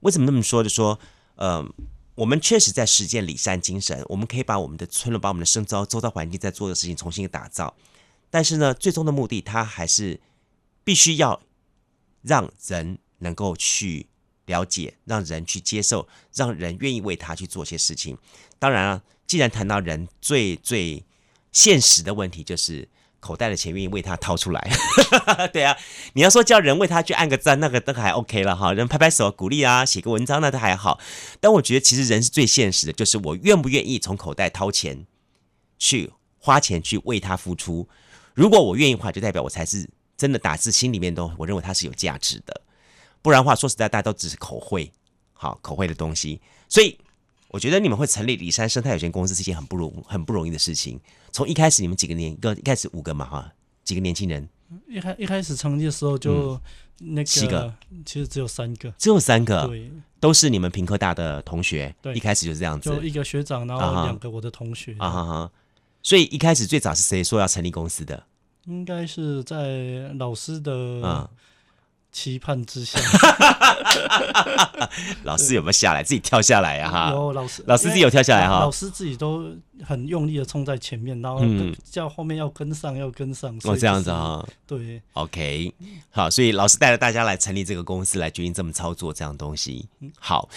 [0.02, 0.64] 为什么那么说？
[0.64, 1.00] 就说，
[1.36, 1.66] 呃。
[2.16, 7.74] 我们确实在实践里山精神，我们可以把我们的村落、把我们的生遭周遭环境在做的事情重新打造。
[8.30, 10.20] 但是呢，最终的目的，它还是
[10.84, 11.42] 必须要
[12.22, 14.08] 让人能够去
[14.48, 18.18] 了解，让人去接受，让人愿意为他去做些事情。
[18.60, 21.02] 当然了，既然谈到人最最
[21.52, 22.90] 现实的问题，就是。
[23.22, 24.70] 口袋的钱愿意为他掏出来，
[25.52, 25.76] 对啊，
[26.14, 31.02] 你要说叫人为他去按个赞，那个都还 OK 了哈，人拍拍手鼓励啊，写个文章那都还好。
[31.42, 35.06] 但我觉得其实人是最现实的，就是我愿不愿意从口袋掏钱
[35.78, 37.90] 去花钱去为他付出。
[38.34, 42.62] 如果我愿意的话，就代表我才是真的打自心里面都我认为他是有价值的。
[43.22, 44.90] 不然的话，说实在，大家都只是口惠，
[45.34, 46.40] 好口惠的东西。
[46.70, 46.98] 所以
[47.50, 51.00] 我觉得你们会成立李山生态有限公司是一件很不容很不容易的事情。
[51.32, 53.52] 从一开始你们几个年，一个一开始五个嘛哈，
[53.84, 54.48] 几个年轻人。
[54.88, 56.60] 一开一开始成立的时候就
[57.00, 57.74] 那个七个，
[58.06, 61.94] 其实只有三个，只有三个，对，都是你们屏科大的同学。
[62.04, 64.96] 对，一开始就是这样子，就一个学长，然后两个我的同学。
[65.00, 65.52] 啊哈哈，
[66.04, 68.24] 所以一开始最早是谁说要成立公司的？
[68.66, 71.28] 应该是在老师的啊。
[72.12, 73.00] 期盼之下，
[75.24, 76.04] 老师有没有下来？
[76.04, 76.90] 自己跳下来呀？
[76.90, 78.60] 哈，有老师，老师自己有跳下来哈。
[78.60, 79.46] 老师自己都
[79.86, 81.42] 很用力的冲在前面，然后
[81.84, 83.56] 叫后面要跟上，要跟上。
[83.64, 84.46] 哦，这样子啊。
[84.66, 85.74] 对，OK，
[86.10, 89.88] 好，所以老师带着大家来成立这个公司，来决定这么操作这样东西。
[90.20, 90.50] 好，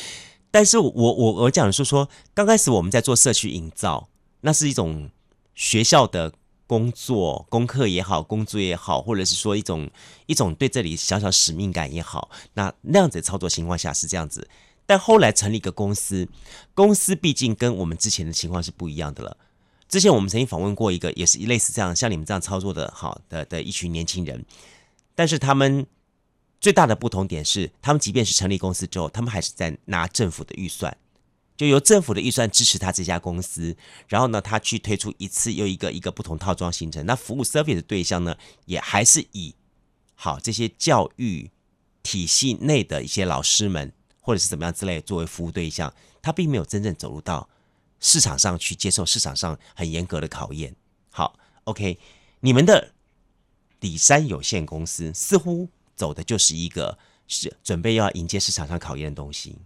[0.50, 4.08] 但是我我我讲的是说，刚开始我们在做社区营造，
[4.40, 5.10] 那是一种
[5.54, 6.32] 学校的。
[6.72, 9.90] 工作、功课也好，工作也好，或者是说一种
[10.24, 14.48] 一种对这里小小使命感也好，那那样子的操作情况下是这样子。
[14.86, 16.26] 但后来成立一个公司，
[16.72, 19.36] 公司毕竟跟我们之前的情况是不一样的了。
[19.86, 24.42] 之前我们曾经访问过一个，也是类似这样，像你们这样操作的好的的一群年轻人，
[25.14, 25.86] 但是他们
[26.58, 30.96] 最大的不同点是，他们即便是成立公司之后，他们还是在拿政府的预算。
[31.56, 33.76] 就由政府的预算支持他这家公司，
[34.08, 37.04] 然后呢，他去推出一次又一个一个不同套装行程。
[37.06, 39.54] 那服务 service 的对象呢，也还是以
[40.14, 41.50] 好这些教育
[42.02, 45.92] 体系内的一些老师们，或者是怎么样之类作为服务对象。
[46.20, 47.48] 他并没有真正走入到
[47.98, 50.74] 市场上去接受市场上很严格的考验。
[51.10, 51.98] 好，OK，
[52.40, 52.92] 你们的
[53.80, 59.58] 里山有限公司似乎走的就是一个是准备要迎接市场上考验的东西。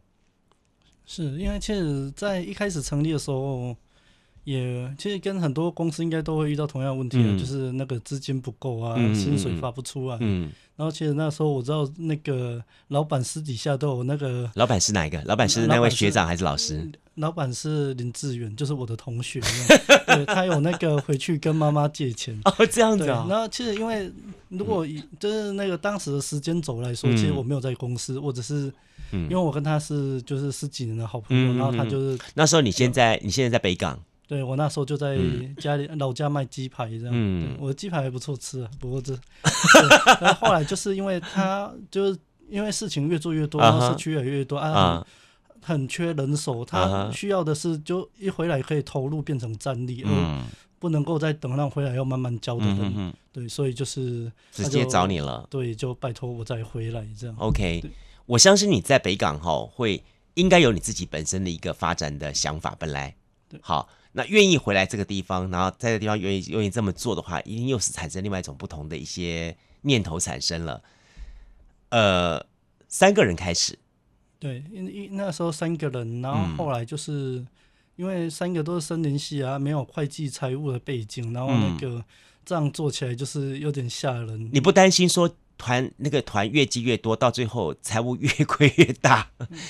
[1.07, 3.77] 是因为其实，在一开始成立的时候，
[4.47, 10.17] 也其实跟很多公司应该都会遇到同样的问题，嗯、就是那个资金不够啊，嗯、薪水发不出啊。
[10.21, 14.49] 嗯，然后其实那时候我知道，那个老板私底下都有那个。
[14.55, 15.21] 老板是哪一个？
[15.25, 16.89] 老板是那位学长还是老师？
[17.17, 19.41] 老板是林志远，就是我的同学。
[20.07, 22.41] 对，他有那个回去跟妈妈借钱。
[22.45, 23.27] 哦，这样子啊。
[23.29, 24.09] 那其实因为
[24.49, 28.73] 如果以就是那个当时的时间轴来说，嗯、其实我没有在公司，我只是。
[29.13, 35.19] 嗯，因为我跟他是就是十几年的好朋友，嗯、然后他就是那时候你现在你现在在北港，对，我那时候就在
[35.59, 39.13] 家里老家卖鸡排这样，嗯，我的鸡排还不错吃啊，不过这，
[40.21, 45.07] 然后后来就是因为他就是因为事情越做越多，然后社区越来越多啊，啊。
[45.63, 50.45] 很缺人手，他需要的是就一回来可以投入变成战力，嗯，
[50.79, 57.83] 不能够再等让回来要慢慢教的人，对，所以就是直接找你了，对，就拜托我再回来这样，OK。
[58.27, 63.17] 我相信你在北港哈会应该有你自己本身的一个发展的想法，本来。
[63.61, 70.83] 好，那愿意回来这个地方，然后在这个地方愿意愿意这么做的话，一定又是产生另外一种不同的一些念头产生了。
[71.91, 72.45] 呃，
[72.89, 73.79] 三个人开始，
[74.39, 77.47] 对，因因那时候三个人，然后后来就是、嗯、
[77.97, 82.03] 因为三个都是森林系啊，没有会计财务的背景，然后那个
[82.45, 84.49] 这样做起来就是有点吓人。
[84.51, 85.31] 你不担心说？
[85.59, 89.27] 团那个团越积越多，到最后财务越亏越大。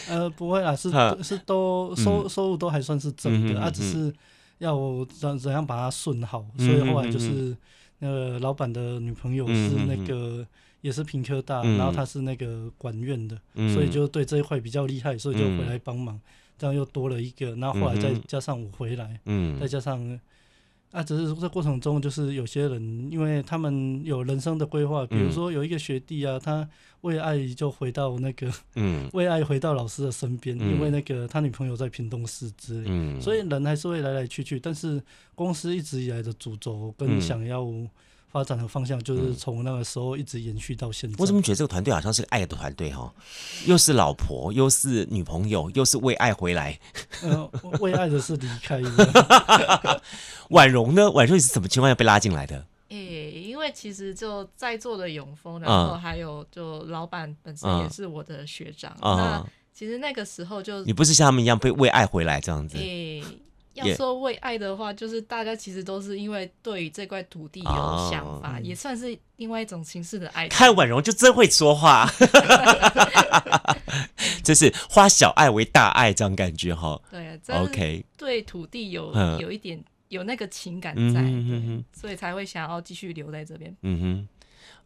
[0.09, 0.90] 呃，不会啦，是
[1.22, 4.12] 是都收、嗯、收入都还算是正的，嗯、啊，只是
[4.59, 6.47] 要怎怎样把它顺好。
[6.59, 7.57] 嗯、所以后来就是
[7.99, 10.47] 那个老板的女朋友是那个、嗯、
[10.81, 16.21] 也是平科大，嗯、然后她是那个管院的，嗯、所以就对这一块比较厉害，所以就回来帮忙，嗯、
[16.59, 17.55] 这样又多了一个。
[17.57, 19.99] 然后后来再加上我回来，嗯、再加上
[20.92, 26.68] 啊，只是这过程中，就是有些人，因为他们有人生的规划，比如说有一个学弟啊，他
[27.03, 35.03] 为爱就回到那个，嗯， 为爱回到老师的身边，嗯、因为那个他女朋友在屏东市之类，嗯，所以人还是会来来去去，但是
[35.35, 37.66] 公司一直以来的主轴跟想要。
[38.31, 41.17] 发展的方向就是从那个时候一直延续到现在。
[41.19, 43.12] 我怎么觉得这个团队好像是个爱的团队哈？
[43.65, 46.79] 又是老婆，又是女朋友，又是为爱回来。
[47.23, 50.03] 呃，为爱的是离开的。
[50.51, 51.11] 婉容呢？
[51.11, 52.67] 婉容你是什么情况下被拉进来的？
[52.89, 58.93] 诶、欸，因为其实就在座的永丰，然后还有就老板本身也是我的学长。
[59.01, 62.77] 嗯、那其实那个时候就你不是像他们一样被为爱回来这样子？
[62.77, 63.23] 欸
[63.77, 70.49] 要说为爱的话，就是大家其实都是因为对于这块土地有想法，也算是另外一种形式的爱。
[70.49, 72.11] 看婉容就真会说话，
[74.43, 77.01] 就是花小爱为大爱这样感觉哈。
[77.11, 81.23] 对，OK，对土地有有一点有那个情感在，
[81.93, 83.77] 所以才会想要继续留在这边。
[83.83, 84.29] 嗯哼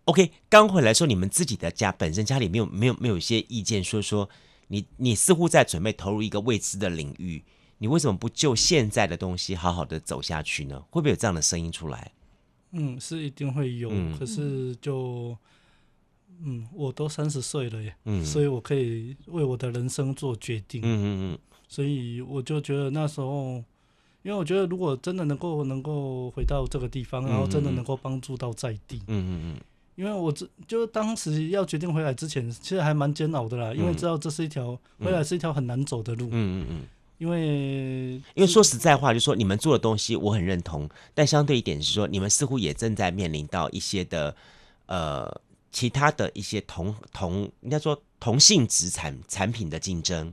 [0.06, 4.28] ，OK，刚回来说你们自己的家本身家里没有没有没有一些意见，说说
[4.68, 7.44] 你你似乎在准备投入一个未知的领域。
[7.82, 10.78] 你为什么不就现在的东西好好的走下去呢？
[10.90, 12.12] 会不会有这样的声音出来？
[12.72, 13.88] 嗯，是一定会有。
[13.90, 15.34] 嗯、可是就，
[16.42, 20.82] 嗯，我都三十岁了耶，嗯，所以我可以为我的人生做决定。
[20.82, 21.38] 嗯嗯嗯。
[21.68, 23.64] 所以我就觉得那时候，
[24.22, 29.60] 因为我觉得如果真的能够能够回到这个地方，然后真的能够帮助到在地，嗯嗯嗯。
[29.96, 36.26] 因为我这就当时要决定回来之前，其实还蛮煎熬的啦，嗯、因为知道这是一条回来是一条很难走的路。
[36.26, 36.82] 嗯嗯嗯。
[37.20, 44.34] 因为，因为说实在话，就是说你们做的东西我很认同，但相对一点是说，你们似乎也正在面临到一些的，
[44.86, 50.32] 呃，其他的一些同同应该说同性质产产品的竞争。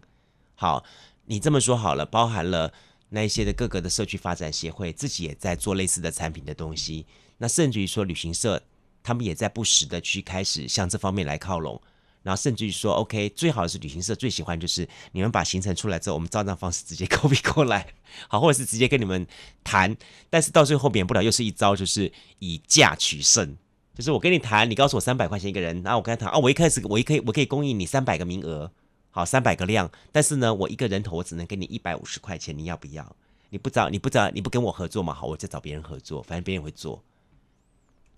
[0.55, 0.81] 好，
[1.25, 2.71] 你这么说好了，包含了
[3.09, 7.05] 那一些的各个的社区发展协会自己也在做类似的产品的东西，
[7.37, 8.63] 那甚至于说旅行社
[9.03, 11.81] 他们也在不时的去开始向这方面来靠拢。
[12.27, 17.87] 然后甚至于说，OK，最好的是旅行社最喜欢就是你们把行程出来之后，我们照这样方式直接 copy 过来，
[18.27, 19.25] 好，或者是直接跟你们
[19.63, 19.95] 谈，
[20.29, 23.55] 但是到最后免不了又是一招，就是以价取胜，
[23.95, 28.69] 就是我跟你谈，你告诉我三百块钱一个人，然后我跟他谈，哦，我一开始我一可以我可以供应你三百个名额，
[29.09, 33.15] 好，三百个量，但是呢，我一个人头我只能给你一百五十块钱，你要不要？
[33.51, 35.13] 你不知道你不知道你不跟我合作嘛？
[35.13, 37.01] 好，我再找别人合作，反正别人会做，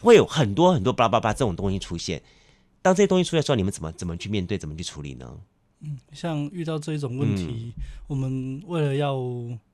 [0.01, 2.19] 会有很多很多巴拉巴拉这种东西出现。
[2.81, 5.37] 当这些东西出来的时候，你们怎么怎么去面对，怎么去处理呢？
[5.81, 9.15] 嗯，像遇到这一种问题，嗯、我们为了要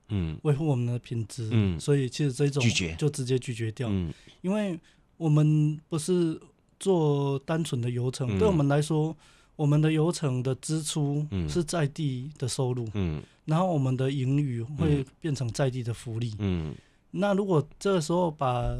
[0.09, 0.37] 嗯。
[0.43, 2.95] 维护我们的品质，嗯，所以其实这种拒绝。
[2.95, 4.79] 就直接拒绝掉，嗯，因为
[5.17, 6.39] 我们不是
[6.79, 9.15] 做单纯的游程，嗯、对我们来说，
[9.55, 16.75] 我们的游程的支出是在地的收入，嗯，然后我们的盈余会变成在地的福利，嗯，
[17.09, 18.77] 那如果这个时候把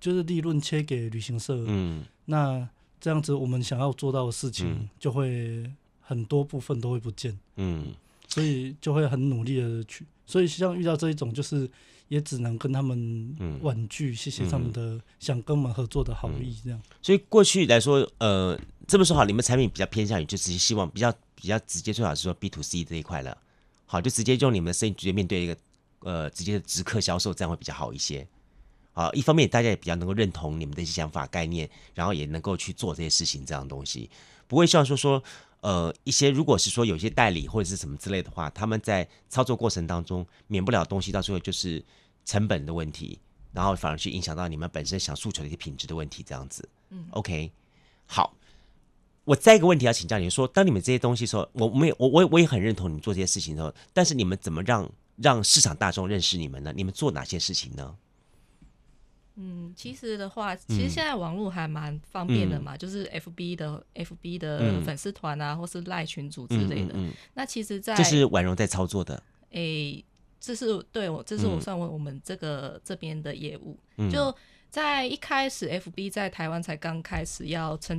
[0.00, 2.68] 就是利润切给旅行社，嗯，那
[3.00, 7.38] 这样子，我们想要做到的事情，就会很多部分都会不见。
[7.56, 7.88] 嗯，
[8.28, 10.06] 所以就会很努力的去。
[10.26, 11.70] 所以像遇到这一种，就是
[12.08, 16.56] 也只能跟他们婉拒，谢谢他们的想跟我们合作的好意。
[16.64, 16.80] 这样。
[17.02, 23.36] 所以过去来说，呃，这么说好，你们产品比较偏向于，就是希望比较比较直接，最好是说 B to C 这一块了。
[23.84, 25.56] 好，就直接用你们的生意直接面对一个
[26.00, 28.26] 呃直接的直客销售，这样会比较好一些。
[28.94, 34.08] 啊，一方面大家也比较能够认同你们的一些想法概念，然后也能够去做这些事情，这样的东西
[34.46, 35.22] 不会像说说，
[35.60, 41.84] 呃，一些如果是说有些代理或者是什么之类的话，他们在操作过程当中免不了东西，到最后就是
[42.24, 43.18] 成本的问题，
[43.52, 46.68] 然后反而去影响到你们本身想诉求的一些品质的问题，这样子。
[46.90, 47.50] 嗯，OK，
[48.06, 48.36] 好，
[49.24, 56.72] 我再一个问题要请教你说，当你们这些东西的时候，我没有，我我我也很认同你们做这些事情的时候，但是你们怎么让让市场大众认识你们呢？
[56.76, 57.96] 你们做哪些事情呢？
[59.36, 66.94] 嗯，其实的话，其实现在网络还蛮方便的嘛，嗯、就是 F B 的 F B 的粉丝团啊，嗯、或是赖群组之类的。
[67.34, 69.20] 那其实在，在这是婉容在操作的。
[69.50, 70.04] 诶、欸，
[70.38, 73.76] 这是对我，这是我算为我们这个、嗯、这边的业务。
[73.96, 74.32] 嗯、就
[74.70, 77.98] 在一开始，F B 在台湾才刚开始要成，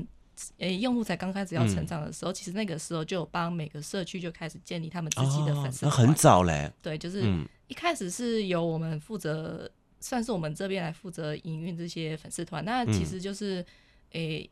[0.59, 5.95] 诶、欸，用户才刚开始要成长的时候，嗯、其实那个时候就有帮每个社区就开始建立他们自己的粉丝团、哦。
[5.99, 6.71] 那很早嘞。
[6.81, 7.23] 对，就是
[7.67, 9.69] 一开始是由我们负责。
[10.05, 13.65] 算是我们这边来负责营运这些粉丝团，那其实就是，
[14.11, 14.49] 诶、嗯欸，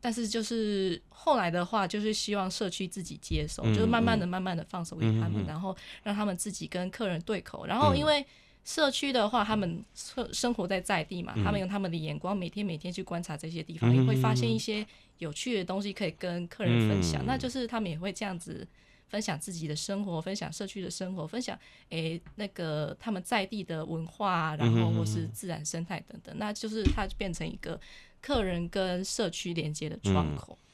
[0.00, 7.64] 但是就是后来的话，就是希望社区自己接手，嗯、就是慢慢的、慢慢的放手给他们，嗯、然后让他们自己跟客人对口。
[7.64, 8.26] 然后因为
[8.64, 14.84] 社区的话，他们生生活在在地嘛，嗯、他们用他们的眼光，每天每天去观察这些地方，也会发现一些
[15.18, 17.22] 有趣的东西可以跟客人分享。
[17.22, 18.66] 嗯、那就是他们也会这样子。
[19.08, 21.58] 分享自己的生活，分享社区的生活，分享
[21.90, 27.80] 诶那个他们在地的文化，然后或是自然生态等等，那就是它就变成一个
[28.20, 30.56] 客人跟社区连接的窗口。
[30.60, 30.64] 嗯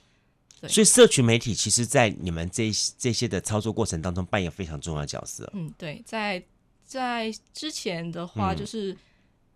[0.67, 5.51] 所以，社群媒体其实，在你们这这些的操作过程当中，扮演非常重要的角色。
[5.53, 6.43] 嗯，对，在
[6.87, 8.97] 在之前的话，就是，嗯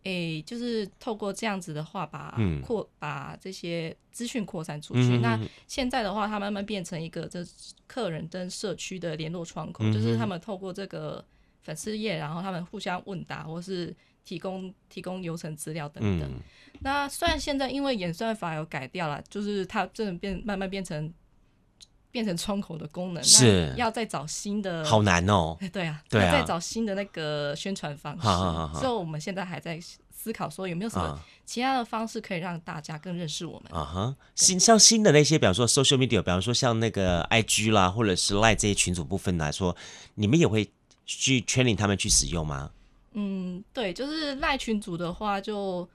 [0.04, 5.18] 欸，就是透过这样子的话把，把、嗯、扩把这些资讯扩散出去。
[5.18, 7.44] 嗯、那现在的话，它慢慢变成一个这
[7.86, 11.24] 客人跟社区的联络窗口，嗯、就是他们透过这个
[11.62, 13.94] 粉丝页，然后他们互相问答，或是
[14.24, 16.28] 提供提供流程资料等等。
[16.30, 16.40] 嗯
[16.80, 21.12] 那虽然现在因为演算法有改掉了，就是它真的变慢慢变成
[22.10, 25.56] 变成窗口的功能，是要再找新的，好难哦。
[25.72, 28.78] 对啊，对啊，再找新的那个宣传方式。
[28.78, 29.78] 所以我们现在还在
[30.10, 33.72] 思考说有没有什么其他的方式可以让大家更认识我们。
[33.72, 39.76] 啊哈，新像新的那些，比方说 social media，比方说像那个 IG 啦，或者是 Line 这些群组部分来说，
[40.14, 40.68] 你们也会
[41.06, 42.70] 去 training 他们去使用吗？
[43.12, 45.88] 嗯，对，就是 Line 群组的话就。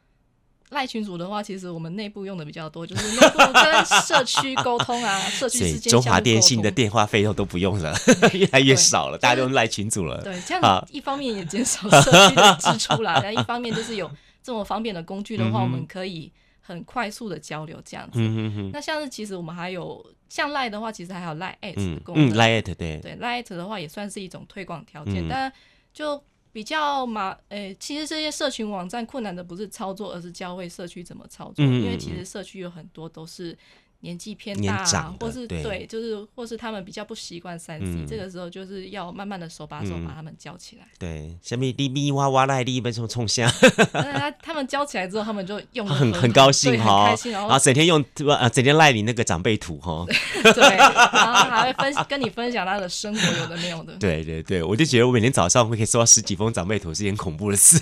[0.74, 7.96] 赖群组的话，其实我们内部用的比较多，就是内部跟社区沟通啊， 社区之间中华电信的电话费用都不用了，
[8.34, 10.22] 越来越少了，大家都赖群组了。
[10.22, 14.12] 对，这样一方面也减少社区的支出啦， 但一方面就是有
[14.44, 18.20] 这么方便的工具的话，我们可以很快速的交流这样子。
[18.20, 22.36] 嗯、那像是其实我们还有像赖的话，其实还有赖 at 功能。
[22.36, 25.54] 赖 at 对对赖 at 的话也算是一种推广条件，嗯、但
[25.94, 26.24] 就。
[26.54, 31.66] 比较麻，诶、欸，其实这些社群网站困难的不是操作，而是教会社区怎么操作。
[31.66, 33.58] 嗯、因为其实社区有很多都是。
[34.04, 40.84] 年纪偏大，或是对，对，就是或是他们比较不习惯三 C，嗯、这个时候就是要慢慢的手把手把他们教起来。
[40.84, 43.50] 嗯、对，下面滴咪哇哇来滴被冲冲下。
[43.94, 50.06] 他他们教起来之后，他们就用很很，很高兴哈，很开心，然后整天用呃整天赖你那个长辈图哈。
[50.44, 53.94] 对，然后还会分跟你分享他的生活，有的没有的。
[54.04, 57.80] 对对对，我就觉得我每天早上会可以收到十几封长辈图是一件恐怖的事。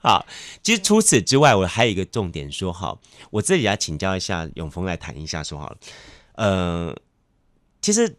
[0.00, 0.24] 好，
[0.62, 2.96] 其实除此之外，我还有一个重点说哈，
[3.30, 5.16] 我这里要请教一下永丰来谈。
[5.16, 5.78] 一下说好了，
[6.34, 6.96] 呃，
[7.80, 8.16] 其实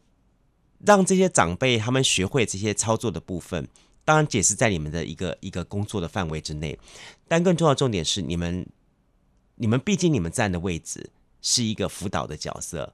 [0.85, 3.67] 让这些长辈他们学会这些操作的部分，
[4.05, 6.79] 当然解释在你们的一个一个工作的范围之内。
[7.27, 8.65] 但更重要的重点是，你们
[9.55, 11.09] 你们毕竟你们站的位置
[11.41, 12.93] 是一个辅导的角色，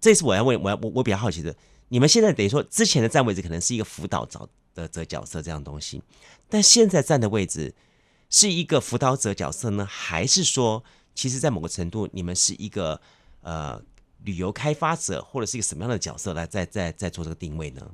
[0.00, 1.54] 这是我要问，我要我我比较好奇的，
[1.88, 6.02] 你们现在等于说之前的站位置可能是一个辅导者的这角色这样东西，
[6.48, 7.74] 但现在站的位置
[8.30, 10.82] 是一个辅导者角色呢，还是说，
[11.14, 13.00] 其实在某个程度你们是一个？
[13.42, 13.82] 呃，
[14.24, 17.90] 旅游开发者或者是一个什么样的角色来在在在做这个定位呢？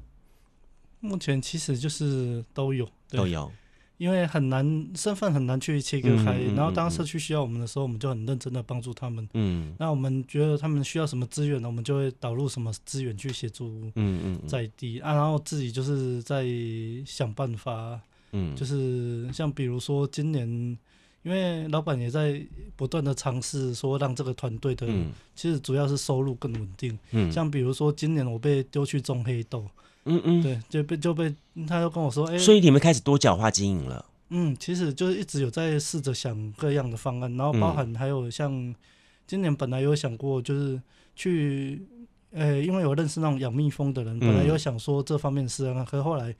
[0.98, 3.52] 目前其实就是都有，都有，
[3.96, 6.32] 因为很难身份很难去切割开。
[6.32, 9.28] 嗯嗯嗯、然后当社区需要我们的时候，我们就很认真的帮助他们。
[9.34, 11.68] 嗯，那我们觉得他们需要什么资源呢？
[11.68, 13.68] 我们就会导入什么资源去协助。
[13.94, 16.44] 嗯嗯，在地啊，然后自己就是在
[17.06, 18.00] 想办法。
[18.32, 20.76] 嗯，就是像比如说今年。
[21.26, 22.40] 因为老板也在
[22.76, 24.86] 不断的尝试，说让这个团队的，
[25.34, 26.96] 其实主要是收入更稳定。
[27.10, 29.66] 嗯，像比如说今年我被丢去种黑豆，
[30.04, 31.34] 嗯嗯，对，就被就被
[31.66, 34.06] 他就跟我说，哎，所以你们开始多角化经营了。
[34.28, 38.72] 嗯，其实就是一直有在试着想各样的方案，然后包含还有像
[39.26, 40.80] 今年本来有想过就是
[41.16, 41.84] 去，
[42.30, 46.32] 呃，因为有认识那种养蜜蜂的人，本来有想说这方面的事啊，可是后来。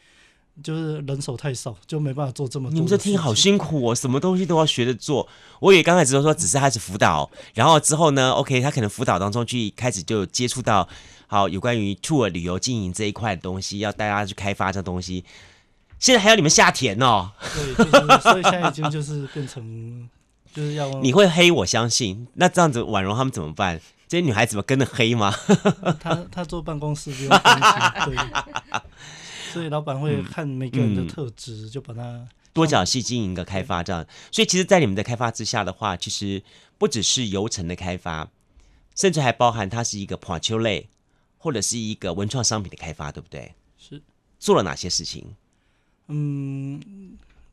[0.62, 2.74] 就是人手太少，就没办法做这么多。
[2.74, 5.28] 你们这听好辛苦哦，什么东西都要学着做。
[5.60, 10.88] 我以为刚开始都说只是开始辅导，然后之后呢，OK，他可能辅导当中去开始就接触到
[11.26, 15.24] 好有关于 tour 旅游经营这一块的东西，要大家去开发这东西。
[15.98, 17.30] 现在还要你们下田哦。
[17.54, 20.08] 对，就是所以现在已经就是变成
[20.54, 22.26] 就是要你会黑，我相信。
[22.34, 23.80] 那这样子婉容他们怎么办？
[24.08, 25.34] 这些女孩子们跟着黑吗？
[26.00, 28.12] 她她坐办公室不用担心。
[28.12, 28.16] 对。
[29.56, 34.06] 所以老板会看每个人的特质，就把它多角系经营一个开发这样。
[34.30, 36.42] 所以其实，在你们的开发之下的话，其实
[36.76, 38.28] 不只是游程的开发，
[38.94, 40.90] 甚至还包含它是一个环球类
[41.38, 43.54] 或者是一个文创商品的开发，对不对？
[43.78, 44.02] 是
[44.38, 45.24] 做了哪些事情？
[46.08, 46.78] 嗯，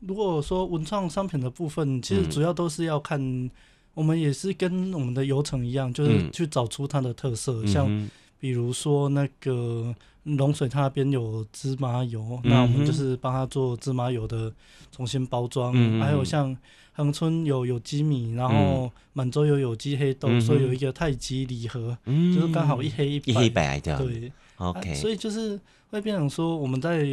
[0.00, 3.50] 如果说文创商品的部分，其实主要都是要看，嗯、
[3.94, 9.94] 我们也是跟我们的游程一样，就是去找出它的特色，嗯、像比如说那个。
[10.24, 14.50] 龙水它那边有芝麻油，嗯、那我们就是帮他做芝麻油的
[14.90, 15.72] 重新包装。
[15.76, 16.56] 嗯、还有像
[16.94, 23.32] 恒春有有机米，然后满洲有有机黑豆，嗯、所以有一个太极礼盒，嗯、就是刚好一黑一白。
[23.32, 24.00] 一黑一白这样。
[24.02, 24.94] 对，OK、啊。
[24.94, 25.60] 所以就是
[25.90, 27.06] 会变成说，我们在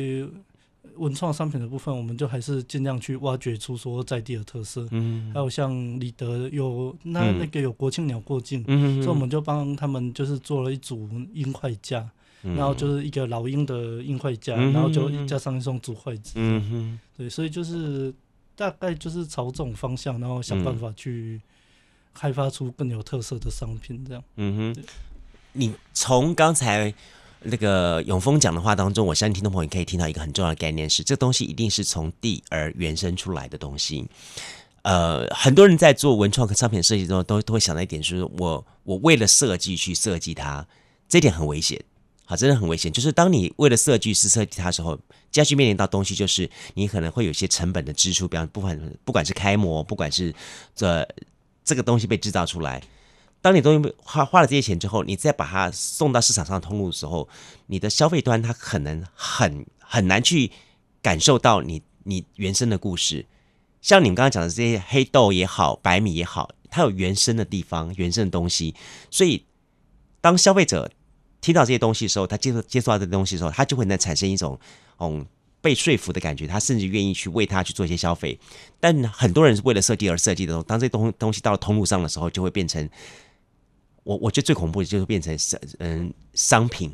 [0.96, 4.88] 文创商品的部分，我们就还是尽量去挖掘出说在地的特色。
[4.92, 5.32] 嗯。
[5.34, 12.10] 还有像李德有那那个有国庆鸟过境，嗯、所以我们就帮他们就是做了一组鹰块架。
[12.42, 16.34] 然后就是一个老鹰的鹰喙架，然后就加上一双竹筷子。
[16.36, 18.14] 嗯哼，对，所以就是
[18.56, 21.42] 大概就是朝这种方向，然后想办法去
[22.14, 24.24] 开发出更有特色的商品，这样。
[24.36, 24.84] 嗯哼，
[25.54, 26.94] 你从刚才。
[27.44, 34.06] 那个永峰讲的话当中，我相信听众朋友可以听到一个很重要的概念是，这东西一定是从地而原生出来的东西。
[34.84, 40.64] 呃，很多人在做文创和商品设计中，都都会想到一点，就是我我为了设计去设计它，
[41.10, 41.84] 这点很危险，
[42.32, 42.90] 好，真的很危险。
[42.90, 44.98] 就是当你为了设计师设计它的时候，
[45.30, 50.34] 家具面临到东西就是你可能会有一些成本的支出，比方不管不管是开模，不管是
[50.74, 51.06] 这
[51.66, 52.82] 这个东西被制造出来。
[53.42, 57.28] 当你东西花花了这些钱之后，你再把它送到市场上通路的时候，
[57.66, 60.52] 你的消费端它可能很很难去
[61.02, 63.26] 感受到你你原生的故事。
[63.82, 68.74] 像你们刚刚讲的这些黑豆也好，白米也好，它有原生的地方，原生的东西。
[69.10, 69.44] 所以
[70.22, 70.90] 当消费者
[71.42, 74.58] 听到这些东西的时候，他接受接受到这些东西的时候，他就会能产生一种
[75.00, 75.26] 嗯
[75.60, 78.40] 被说服的感觉，他甚至愿意去为他去做一些消费。
[78.80, 82.90] 但很多人是为了设计而设计的时候，当这东东西到了通路上的时候，就会变成。
[84.04, 86.92] 我我觉得最恐怖的就是变成商嗯商品，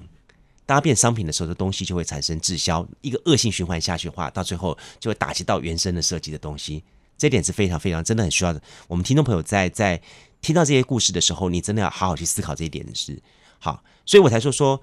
[0.66, 6.84] 当它变商品的时候，这东西就会产生滞销，一个恶性循环下去的话，到最后就会打击到原生的设计的东西。
[7.18, 8.62] 这点是非常非常真的很需要的。
[8.90, 10.02] 我们听众朋友在在
[10.42, 13.18] 听到这些故事的时候，你真的要好好去思考这一点的是
[13.60, 14.82] 好，所以我才说说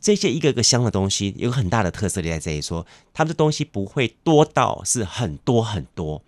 [0.00, 6.22] 这些一个个香的东西有很大的特色，就在这里说，他们的东西不会多到是很多很多。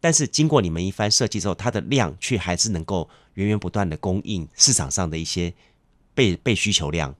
[0.00, 5.52] 但是经过你们一番设计之后，它的量却还是能够源源不断的供应市场上的一些
[6.14, 7.14] 被被需求量。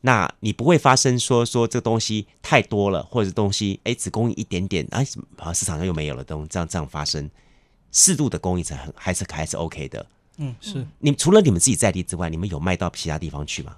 [0.00, 5.06] 那你不会发生说说这东西太多了，或者东西哎只供应一点点，哎
[5.36, 7.30] 啊市场上又没有了，东这样这样发生，
[7.92, 10.04] 适度的供应才很还是还是 OK 的。
[10.36, 10.86] 嗯，是。
[10.98, 13.76] 你除了你们自己在地之外，你们有卖到其他地方去吗？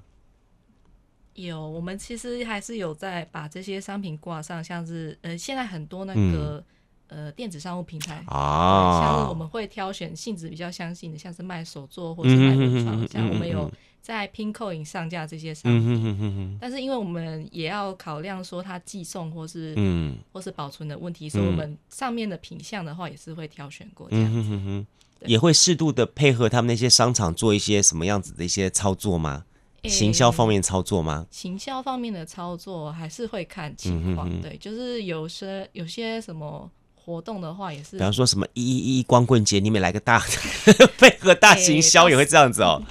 [1.34, 6.58] 有，我们其实还是有在把这些商品挂上，像是呃现在很多那个。
[6.58, 6.64] 嗯。
[7.06, 8.24] 呃，电子商务平台。
[8.26, 15.86] 啊，像是我们会挑选性质比较相近的，像是卖手作或是卖文创，嗯、像我们有在 Pinkoi 上架这些商品。
[15.86, 20.16] 嗯、哼哼哼，但是因为我们也要考量说它寄送或是嗯。
[20.32, 24.86] 或是保存的问题，所以我们上面的品相的话也是会挑选过这样子，嗯、
[25.26, 29.44] 也会适度的配合他们那些商场做一些什么样子的一些操作吗？
[29.82, 31.26] 欸、行销方面操作吗？
[31.30, 36.70] 行销方面的操作还是会看情况，嗯、哼哼对，就是有些有些什么。
[37.06, 40.18] 活动的话也是，比方说什么一一一光棍节，你们来个大
[40.96, 42.82] 配合大行销也会这样子哦。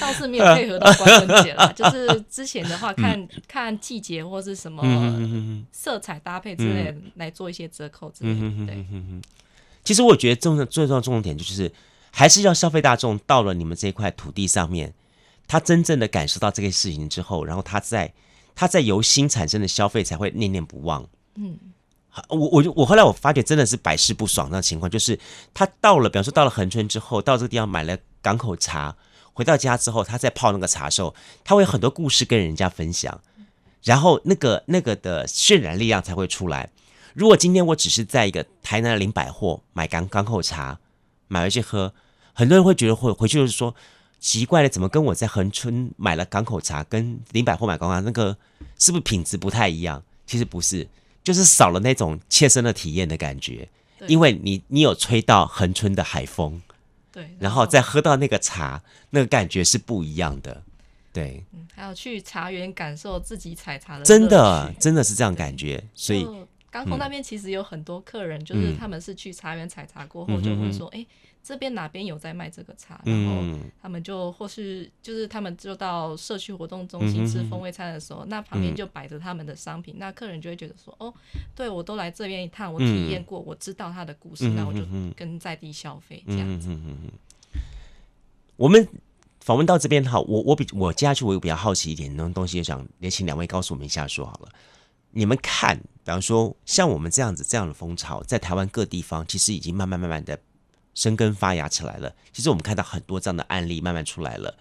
[0.00, 4.82] 倒是没有配合到光棍节了， 就是之前的话看，看 看季节或是什么
[5.70, 8.66] 色彩搭配之类的来做一些折扣之类的。
[8.66, 8.86] 对，
[9.88, 11.72] 其实我觉得重最重要的重点就是，
[12.10, 14.92] 还是要消费大众到了你们这块土地上面，
[15.46, 18.12] 他真正的感受到这个事情之后，然后他在
[18.54, 21.08] 他在由心产生的消费才会念念不忘。
[21.36, 21.58] 嗯。
[22.28, 25.18] 我我就我后来我发觉真的是百试不爽那情况，就是
[25.54, 28.94] 他到了，比方说到了恒春之后，到这个地方买了港口茶，
[29.32, 31.14] 回到家之后，他在泡那个茶的时候，
[31.44, 33.22] 他会有很多故事跟人家分享，
[33.82, 36.68] 然后那个那个的渲染力量才会出来。
[37.18, 40.78] 如果今天我只是在一个台南的林百货买港港口茶，
[41.26, 41.92] 买回去喝，
[42.32, 43.74] 很多人会觉得会回去就是说
[44.20, 48.36] 奇怪了，怎么跟我在恒春买了港口茶，跟林百货买港口茶那个
[48.78, 50.00] 是不是品质不太一样？
[50.26, 50.86] 其实不是。
[51.24, 53.68] 就是少了那种切身的体验的感觉，
[54.06, 56.62] 因为你你有吹到恒春的海风，
[57.12, 60.62] 对，然后，再喝到那个茶，那个感觉是不一样的，
[61.12, 61.44] 对。
[61.52, 66.26] 嗯，还有去茶园感受自己采茶的，真的真的是这样感觉，所以
[66.70, 71.06] 港口那边其实有很多客人，嗯、就是他们是去茶园采茶过后就会说，哎、嗯。
[71.40, 81.14] 这边哪边有在卖这个茶，然后他们就或是就是他们就到社区活动中心吃风味餐的时候，那旁边就摆着他们的商品，那客人就会觉得说，哦，
[81.54, 84.84] 对我都来这边一趟，我体验过，我知道他的故事，那我就
[85.16, 86.68] 跟在地消费这样子。
[88.56, 88.86] 我们
[89.40, 94.50] 访问到这边哈，我我比我接下去我有比较好奇一点那种东西，想也请两位告诉我们一下说好了，
[95.12, 100.40] 你们看，比方说像我们这样子这样的风潮，在台湾各地方其实已经慢慢慢慢的。
[100.94, 102.12] 生根发芽起来了。
[102.32, 104.56] 其实我们看到很多这样的案例慢慢出来了。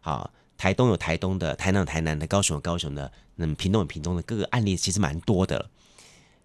[0.00, 5.70] 好，台东有台东的，台南有台南的，高雄有高雄的，那么屏东有屏东的，各个案例其实蛮多的。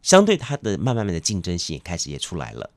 [0.04, 2.70] 相对它的慢慢慢的竞争性也开始也出来了。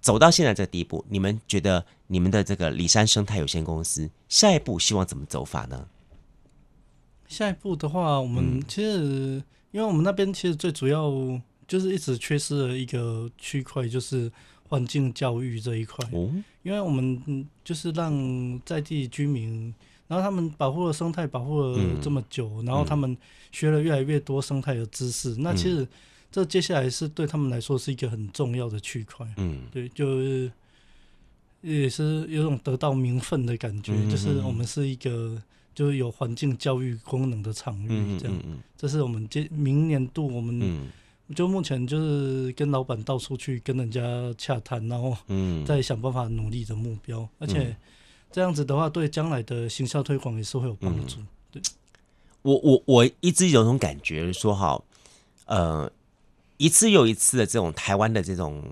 [0.00, 5.88] 走到现在这个地步，你们觉得你们的这个里山生态有限公司下一步希望怎么走法呢？
[7.28, 11.10] 下一步的话，我们其实、嗯、因为我们那边其实最主要
[11.66, 14.30] 就是一直缺失了一个区块，就是。
[14.72, 16.02] 环境教育这一块，
[16.62, 19.74] 因为我们就是让在地居民，
[20.08, 23.14] 然后他们保护了生态，保护了这么久，嗯、然后他们
[23.50, 25.32] 学了越来越多生态的知识。
[25.32, 25.86] 嗯、那其实
[26.30, 29.28] 这接下来是对他们来说是一个很重要的区块。
[29.36, 30.50] 嗯，对，就是
[31.60, 35.36] 也是有种得到名分的感觉，嗯、就是我们是一个
[35.74, 38.18] 就是有环境教育功能的场域。
[38.18, 40.58] 这样，嗯嗯嗯、这是我们今明年度我们。
[40.60, 40.90] 嗯
[41.36, 44.00] 就目前就是跟老板到处去跟人家
[44.36, 45.16] 洽谈，然后
[45.64, 47.20] 再想办法努力的目标。
[47.20, 47.74] 嗯、而且
[48.30, 51.20] 这样子的话，对将来的行销推广也是会有帮助。
[51.20, 51.62] 嗯、对，
[52.42, 54.82] 我我我一直有种感觉说，哈，
[55.46, 55.90] 呃，
[56.58, 58.62] 一次又一次的这种台湾的这种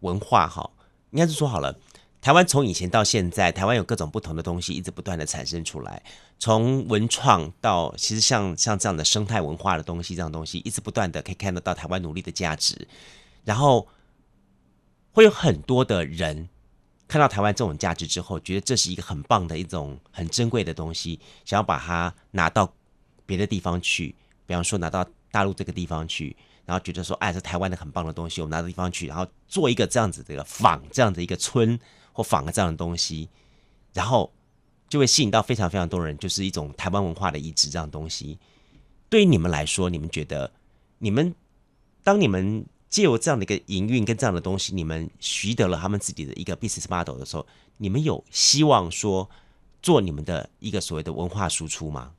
[0.00, 0.70] 文化，哈，
[1.10, 1.78] 应该是说好了。
[2.22, 6.00] 台湾从以前到现在，台湾有各种不同的东西一直不断的产生出来，
[6.38, 12.86] 从文创到其实像像这样的生态文化的东西，这样东西一直不断的可以看得到台湾努力的价值，
[13.44, 13.88] 然后
[15.10, 16.48] 会有很多的人
[17.08, 22.72] 看到台湾这种价值之后，觉得这是一个很棒的一种很珍贵的东西，想要把它拿到
[23.26, 24.14] 别的地方去，
[24.46, 26.36] 比方说拿到大陆这个地方去。
[26.64, 31.76] 然后觉得说，哎，这台湾的很棒的东西，我们拿到地方去，然后做一个这样子的仿这样的一个村
[32.12, 33.28] 或仿个这样的东西，
[33.92, 34.32] 然后
[34.88, 38.38] 就会吸引到非常非常多人，就是一种台湾文化的移植这样的东西。
[39.08, 40.50] 对于你们来说，你们觉得，
[40.98, 41.34] 你们
[42.02, 47.46] 当你们借由这样的一个营运跟这样的东西，你们习得了他们自己的一个 business model 的时候，
[47.78, 49.28] 你们有希望说
[49.82, 52.12] 做你们的一个所谓的文化输出吗？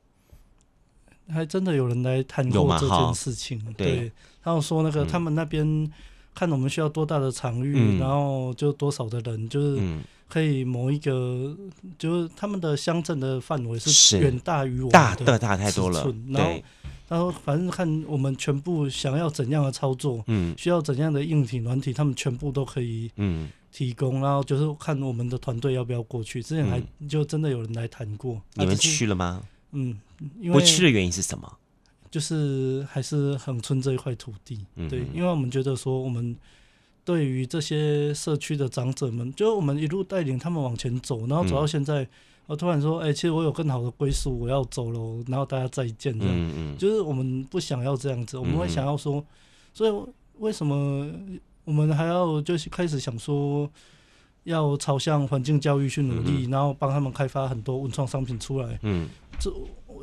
[1.29, 3.95] 还真的有人来谈过这件事情，对。
[3.95, 4.11] 对
[4.43, 5.89] 他们说那个，他们那边
[6.33, 9.81] 看我们需要多大的场域，嗯、然后就多少的人，就是
[10.27, 16.13] 可以某一个，嗯、就是他们的乡镇的范围是远大于我们的大，大太多了。
[16.29, 16.61] 然后
[17.09, 23.11] 然后，反正看我们全部想要怎样的操作，嗯，需要怎样的硬体、软体，他们全部都可以
[23.71, 24.19] 提供。
[24.19, 26.41] 然后就是看我们的团队要不要过去。
[26.41, 29.43] 之前还就真的有人来谈过，你们去了吗？
[29.73, 29.99] 嗯，
[30.39, 31.51] 因为不去的原因是什么？
[32.13, 36.35] 就是还是恒春这一块土地，对，因为我们觉得说，我们
[37.03, 42.07] 对于这些社区的长者们，就我们一路带领他们往前走，然后走到现在，
[42.45, 49.25] 我突然说，哎，其实我有更好的归宿，我要走了，然后大家再见，这样，就是我们不想要这样子，我们会想要说，
[49.73, 49.91] 所以
[50.37, 51.11] 为什么
[51.65, 53.67] 我们还要就是开始想说，
[54.43, 59.09] 要朝向环境教育去努力，然后帮他们开发很多文创商品出来，嗯，
[59.39, 59.51] 这。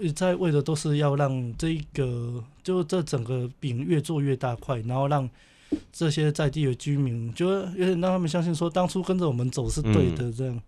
[0.08, 5.28] 在为的都是要让这个，就这整个饼越做越大块，然后让
[5.92, 10.62] 这些在地的居民，就有点让他们相信说，当初跟着我们走是对的，这样，嗯、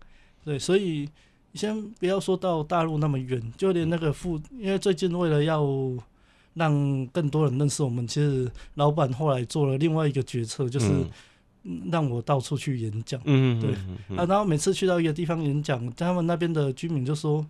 [0.45, 1.09] 对，所以
[1.53, 5.65] 先不要说到大陆那么远，就连那个副，因为最近为了要
[6.53, 10.87] 让更多人认识我们，其实老板后来做了另外一个决策，就是
[11.91, 13.71] 让我到处去演讲，嗯，对，
[14.15, 17.45] 啊，然后每次去到一个地方演讲，他们那边的居民就说。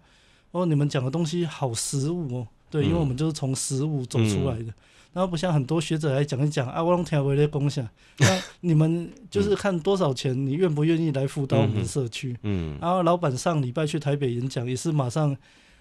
[0.53, 4.73] 哦，你们讲的东西好实务哦，对，因为我们就是从实务走出来的，嗯、
[5.13, 7.87] 然后不像很多学者来讲一讲啊，我拢听回来共享。
[8.19, 12.37] 那你们就是看多少钱，你愿不愿意来辅导我们的社区？
[12.43, 15.35] 嗯，然后老板上礼拜去台北演讲，也是马上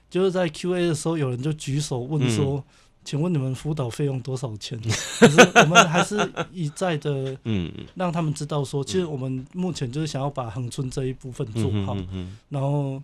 [0.08, 2.64] 就是在 Q&A 的时候，有人就举手问说：“嗯、
[3.04, 4.80] 请问你们辅导费用多少钱？”
[5.20, 6.16] 可是我们还是
[6.50, 11.94] 一再的，嗯，让他们知道说，其实我们目前就是想要把恒春这一部分做好，
[12.48, 13.02] 然后。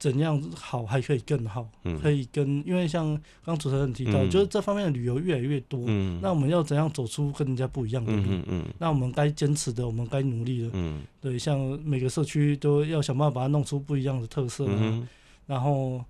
[0.00, 8.22] 怎样好还可以更好，嗯、可以跟，因为像刚主持人提到，嗯、就是这方面的旅游越来越多，嗯、那我们要怎样走出跟人家不一样的路？
[8.26, 15.06] 嗯嗯、那我们该坚持的，我们该努力的，嗯、对，像每个社区都要想办法把它弄出不一样的特色，嗯、
[15.46, 16.02] 然后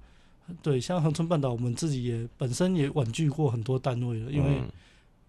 [0.62, 4.62] 对，像恒春半岛，我们自己也本身也婉拒过很多单位了，因为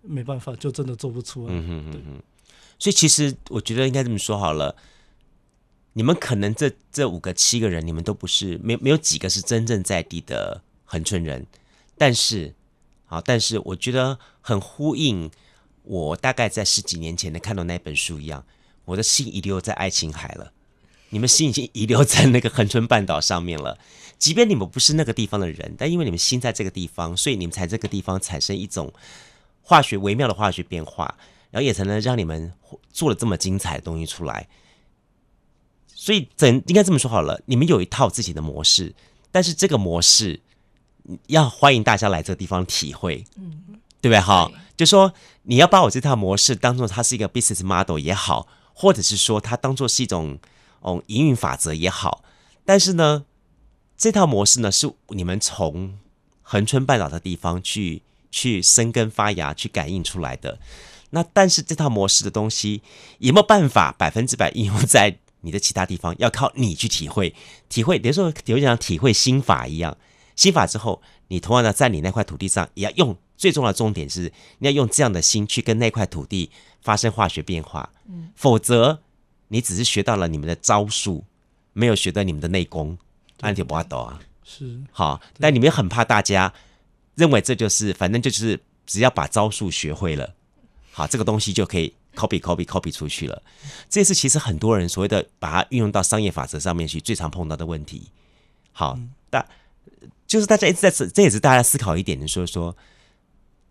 [0.03, 1.53] 没办法，就真的做不出来。
[1.55, 2.21] 嗯、嗯嗯，
[2.77, 4.75] 所以其实我觉得应该这么说好了。
[5.93, 11.45] 你们可能这这五个七个人，你们都不是没没有几个是真正在地的恒春人，
[11.97, 12.53] 但是，
[13.05, 15.29] 好，但是我觉得很呼应
[15.83, 18.45] 我大概在十几年前的看到那本书一样，
[18.85, 20.53] 我的心遗留在爱琴海了，
[21.09, 23.77] 你们心已经遗留在那个恒春半岛上面了。
[24.17, 28.93] 即便你们不是那个地方的人，但因为你们心在这个地方，所以你们才这个地方产生一种
[29.61, 31.17] 化学微妙的化学变化，
[31.49, 32.53] 然后也才能让你们
[32.93, 34.47] 做了这么精彩的东西出来。
[36.01, 37.39] 所以，整应该这么说好了？
[37.45, 38.95] 你们有一套自己的模式，
[39.31, 40.41] 但是这个模式
[41.27, 43.61] 要欢迎大家来这个地方体会，嗯，
[44.01, 44.19] 对不对？
[44.19, 50.39] 哈，就说你要把我这套模式当做它是一个 business model 也好，或者是说它当做是一种
[50.79, 52.23] 哦营运法则也好，
[52.65, 53.25] 但是呢，
[53.95, 55.99] 这套模式呢是你们从
[56.41, 60.57] 恒春半岛的地方去去生根发芽、去感应出来的。
[61.11, 62.81] 那但是这套模式的东西
[63.19, 65.19] 有没有办法百分之百应用在？
[65.41, 67.35] 你的其他地方，要靠你去体会，
[67.69, 69.97] 体会，比如说有点像体会心法一样，
[70.35, 76.49] 心法之后，你同样的在你那块土地上，也要用最重要的重点是，你要用这样的心去跟那块土地
[76.81, 79.01] 发生化学变化，嗯，否则
[79.47, 81.23] 你只是学到了你们的招数，
[81.73, 82.97] 没有学到你们的内功，
[83.39, 84.79] 那就不阿斗啊，是。
[84.91, 86.53] 好，但你们很怕大家
[87.15, 90.35] 认为这就是，反正就是只要把招数学会了，
[90.91, 91.93] 好，这个东西就可以。
[92.15, 93.41] Copy copy copy 出去了，
[93.89, 98.11] 这是其实很多人所谓的把它运用到商业法则上面去，最常碰到的问题。
[98.71, 98.97] 好，
[99.29, 99.45] 大
[100.27, 102.75] 就是大家一直在这，这也是大家思考一点的，说说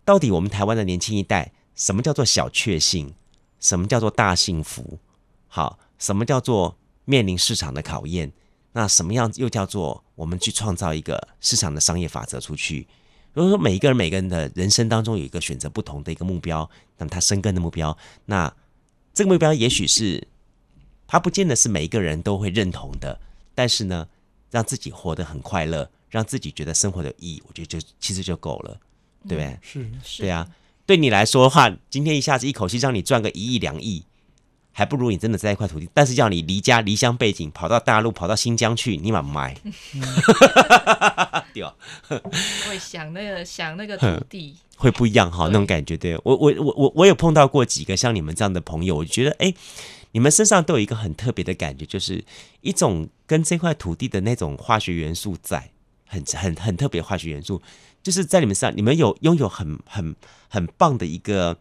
[0.03, 3.13] 到底我们台湾的年轻一代，什么叫做小确幸？
[3.59, 4.99] 什么叫做大幸福？
[5.47, 8.31] 好，什么叫做面临市场的考验？
[8.73, 12.87] 那什么样又叫做我们去创造一个市场的商业法则出去？
[13.33, 18.53] 如果说每一个人每个人的人生当中有一个选择不同的一个目标，那么他生根的目标，那
[19.13, 20.27] 这个目标也许是
[21.07, 23.19] 他不见得是每一个人都会认同的，
[23.55, 24.07] 但是呢，
[24.49, 28.79] 让自己活得很快乐，让自己觉得生活的意义，我觉得就其实就够了，
[29.27, 29.59] 对不对？
[29.75, 30.49] 嗯、是，对啊，
[30.85, 34.03] 对你来说的话，今天一下子一口气让你赚个一亿两亿。
[34.73, 39.53] 还不如你真的在一块土地，但是要你离家离乡背景，跑到大陆，跑到新疆去，你蛮卖，
[41.53, 41.75] 对吧？
[42.69, 45.97] 会想那个想那个土地， 会不一样哈，那种感觉。
[45.97, 49.53] 对我我我我我有碰到过几个像你们这样的朋友，我觉得哎，
[50.13, 52.23] 你们身上都有一个很特别的感觉，就是
[52.61, 55.69] 一种跟这块土地的那种化学元素在，
[56.07, 57.61] 很很很特别化学元素，
[58.01, 60.15] 就是在你们身上，你们有拥有很很
[60.47, 61.57] 很棒的一个。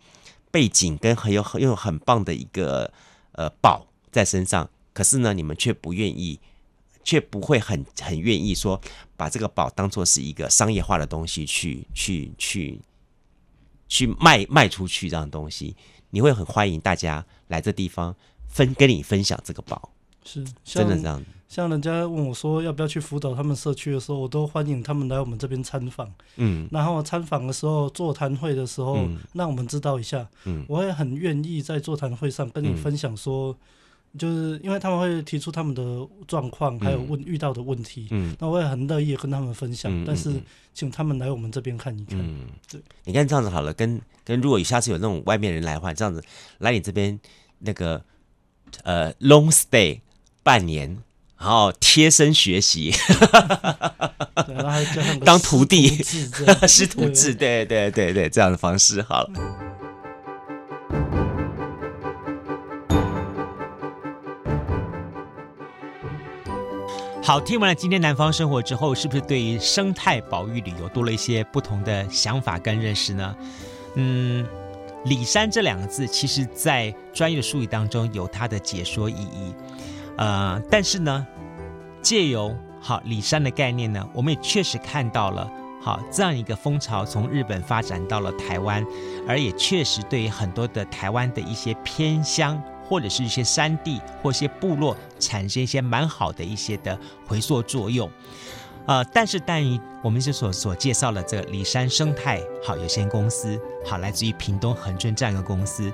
[0.51, 2.92] 背景跟很有很有很棒的一个
[3.32, 6.40] 呃宝在身上，可是呢，你们却不愿意，
[7.05, 8.80] 却不会很很愿意说
[9.16, 12.80] 把这个宝当做是一个商业化的东西去去去
[13.88, 15.76] 去卖卖出去这样的东西，
[16.11, 18.14] 你会很欢迎大家来这地方
[18.48, 19.92] 分跟你分享这个宝，
[20.24, 21.24] 是真的这样。
[21.51, 26.09] 像人家问我说要不要去辅导他们社区的时候，我都欢迎他们来我们这边参访。
[26.36, 30.28] 嗯，然后参访的时候、座谈会的时候，嗯、让我们知道一下。
[30.44, 33.51] 嗯，我也很愿意在座谈会上跟你分享说，
[34.12, 35.82] 嗯、就是因为他们会提出他们的
[36.28, 38.07] 状况，还有问遇到的问题。
[38.12, 39.90] 嗯，那我也很乐意跟他们分享。
[39.92, 40.32] 嗯、但是
[40.72, 42.16] 请他们来我们这边看一看。
[42.20, 46.22] 嗯，对，你看这样子好了，跟跟如果下次有那种外面人来的话，这样子
[46.59, 47.18] 来你这边
[47.59, 48.01] 那个
[48.84, 49.98] 呃 long stay
[50.44, 50.96] 半年。
[51.41, 52.93] 然后贴身学习，
[55.24, 55.88] 当徒弟，
[56.68, 59.30] 师徒制，对对对对，这样的方式好了。
[67.22, 73.34] 好，听完了今天南方生活之后，是不是对于生态保育旅游多了一些不同的想法跟认识呢？
[73.95, 74.47] 嗯，
[75.07, 79.55] 里山这两个字，其实在专业的术语当中有它的解说意义。
[80.20, 81.26] 呃，但是呢，
[82.02, 85.50] 借由好里山的概念呢，我们也确实看到了
[85.82, 88.84] 好这样一个风潮从日本发展到了台湾，
[89.26, 98.10] 而也确实对于很多的台湾的一些偏乡或者是一些山地或一些部落产生一些蛮好的一些的回溯作用。
[98.87, 105.93] 呃，但是，但于我们就所所介绍的这个里山生态好有限公司，好，来自于屏东恒春这样一个公司，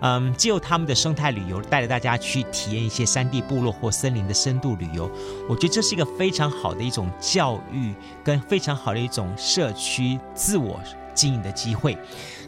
[0.00, 5.10] 嗯，借由他们的生态旅游，带着大家去体验一些山地部落或森林的深度旅游，
[5.48, 10.78] 我觉得这是一个非常好的一种教育，跟非常好的一种社区自我
[11.14, 11.98] 经营的机会。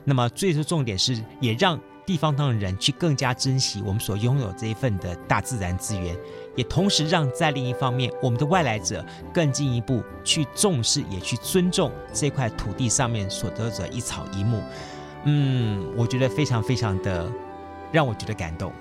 [0.04, 6.16] 那么，最终重点是，也让地方上的人去更加珍惜我们所拥有这一份的大自然资源。
[6.58, 14.60] 也同时让在另一方面，我们的外来者更进一步去重视，也去尊重这块土地上面所得者一草一木。
[15.22, 17.30] 嗯，我觉得非常非常的
[17.92, 18.72] 让我觉得感动。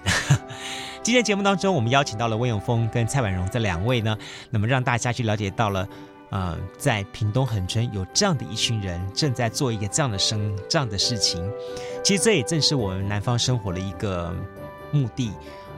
[1.04, 4.18] 今天节目当中，我们邀请到了温永峰跟蔡婉蓉这两位呢，
[4.50, 5.88] 那么让大家去了解到了，
[6.32, 11.48] 呃，在屏东恒春有这样的一群人正在做一个这样的生这样的事情。
[12.04, 14.34] 其实这也正是我们南方生活的一个
[14.92, 15.32] 目的。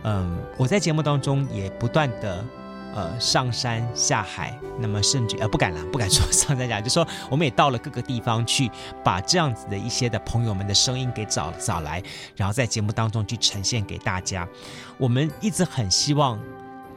[0.03, 2.43] 嗯，我在节目当中也不断的
[2.95, 8.71] 呃上山下海，那么甚至呃不敢了，不敢说上山下，就说我们也到了各个地方去，
[9.03, 12.01] 把这样子的一些的朋友们的声音给找找来，
[12.35, 14.47] 然后在节目当中去呈现给大家。
[14.97, 16.39] 我们一直很希望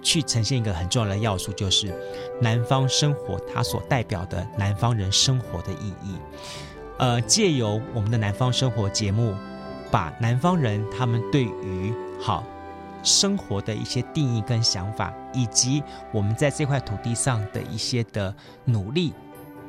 [0.00, 1.92] 去呈现一个很重要的要素，就是
[2.40, 6.16] 南方生活它所代表的南方人生活的意义。
[6.98, 9.34] 呃，借由我们的南方生活节目，
[9.90, 12.44] 把南方人他们对于好。
[13.02, 15.82] 生活的一些定义跟想法，以及
[16.12, 18.34] 我们在这块土地上的一些的
[18.64, 19.12] 努力，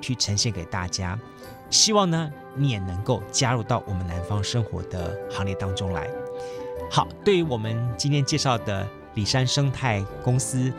[0.01, 1.17] 去呈现给大家。
[1.69, 6.07] 希望呢，你也能够加入到我们南方生活的行列当中来。
[6.91, 10.71] 好，对于我们今天介绍的里山生态公司，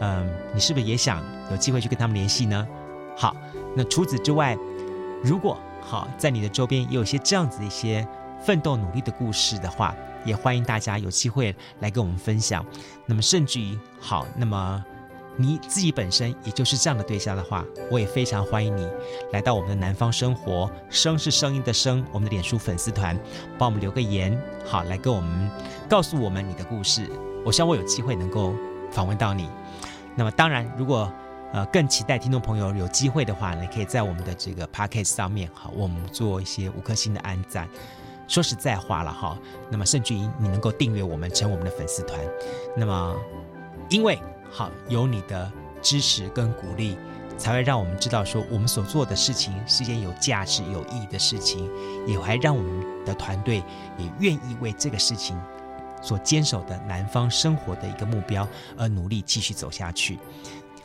[0.00, 2.66] 嗯，你是不是也想有机会去跟他们联系呢？
[3.16, 3.34] 好，
[3.74, 4.54] 那除此之外，
[5.22, 8.06] 如果好在你的周边也有一些这样子一些
[8.44, 9.94] 奋斗努力的故事的话，
[10.24, 12.64] 也欢迎大家有机会来跟我们分享。
[13.06, 14.84] 那么甚至于好，那么。
[15.36, 18.88] 你自己本身也就是这样的对象的话，我也非常欢迎你
[19.32, 23.18] 来到我们的南方生活，声是声音的声，我们的脸书粉丝团，
[23.58, 25.50] 帮我们留个言，好，来跟我们
[25.88, 27.10] 告诉我们你的故事。
[27.44, 28.54] 我希望我有机会能够
[28.92, 29.50] 访问到你。
[30.14, 31.12] 那么当然，如果
[31.52, 37.68] 呃更期待听众朋友有机会的话呢，可以在我们的这个 podcast 上面，好，我们做一些五颗星的安赞。
[38.28, 39.38] 说实在话了哈，
[39.70, 42.18] 那么甚至于你能够订阅我们，成我们的粉丝团。
[42.76, 43.16] 那么
[43.90, 44.18] 因为。
[44.56, 45.50] 好，有你的
[45.82, 46.96] 支持跟鼓励，
[47.36, 51.68] 才会让我们知道说我们所做的事情是件有价值、有意义的事情，
[52.06, 53.56] 也还让我们的团队
[53.98, 55.36] 也愿意为这个事情
[56.00, 58.46] 所坚守的南方生活的一个目标
[58.78, 60.20] 而努力继续走下去。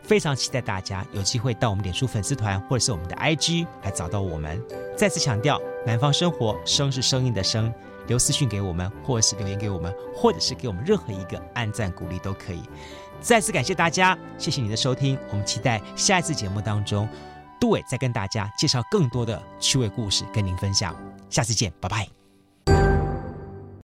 [0.02, 4.60] 非常期待大家有机会到我们脸书粉丝团或者是我们的 IG 来找到我们。
[4.98, 7.74] 再次强调，南方生活，声是声音的声，
[8.06, 12.62] 留私讯给我们，或者是留言给我们，或者是给我们任何一个按赞鼓励都可以。
[13.20, 15.18] 再次感谢大家，谢谢你的收听。
[15.32, 17.10] 我们期待下一次节目当中，
[17.60, 20.96] 杜伟再跟大家介绍更多的趣味故事跟您分享。
[21.28, 22.19] 下次见，拜拜。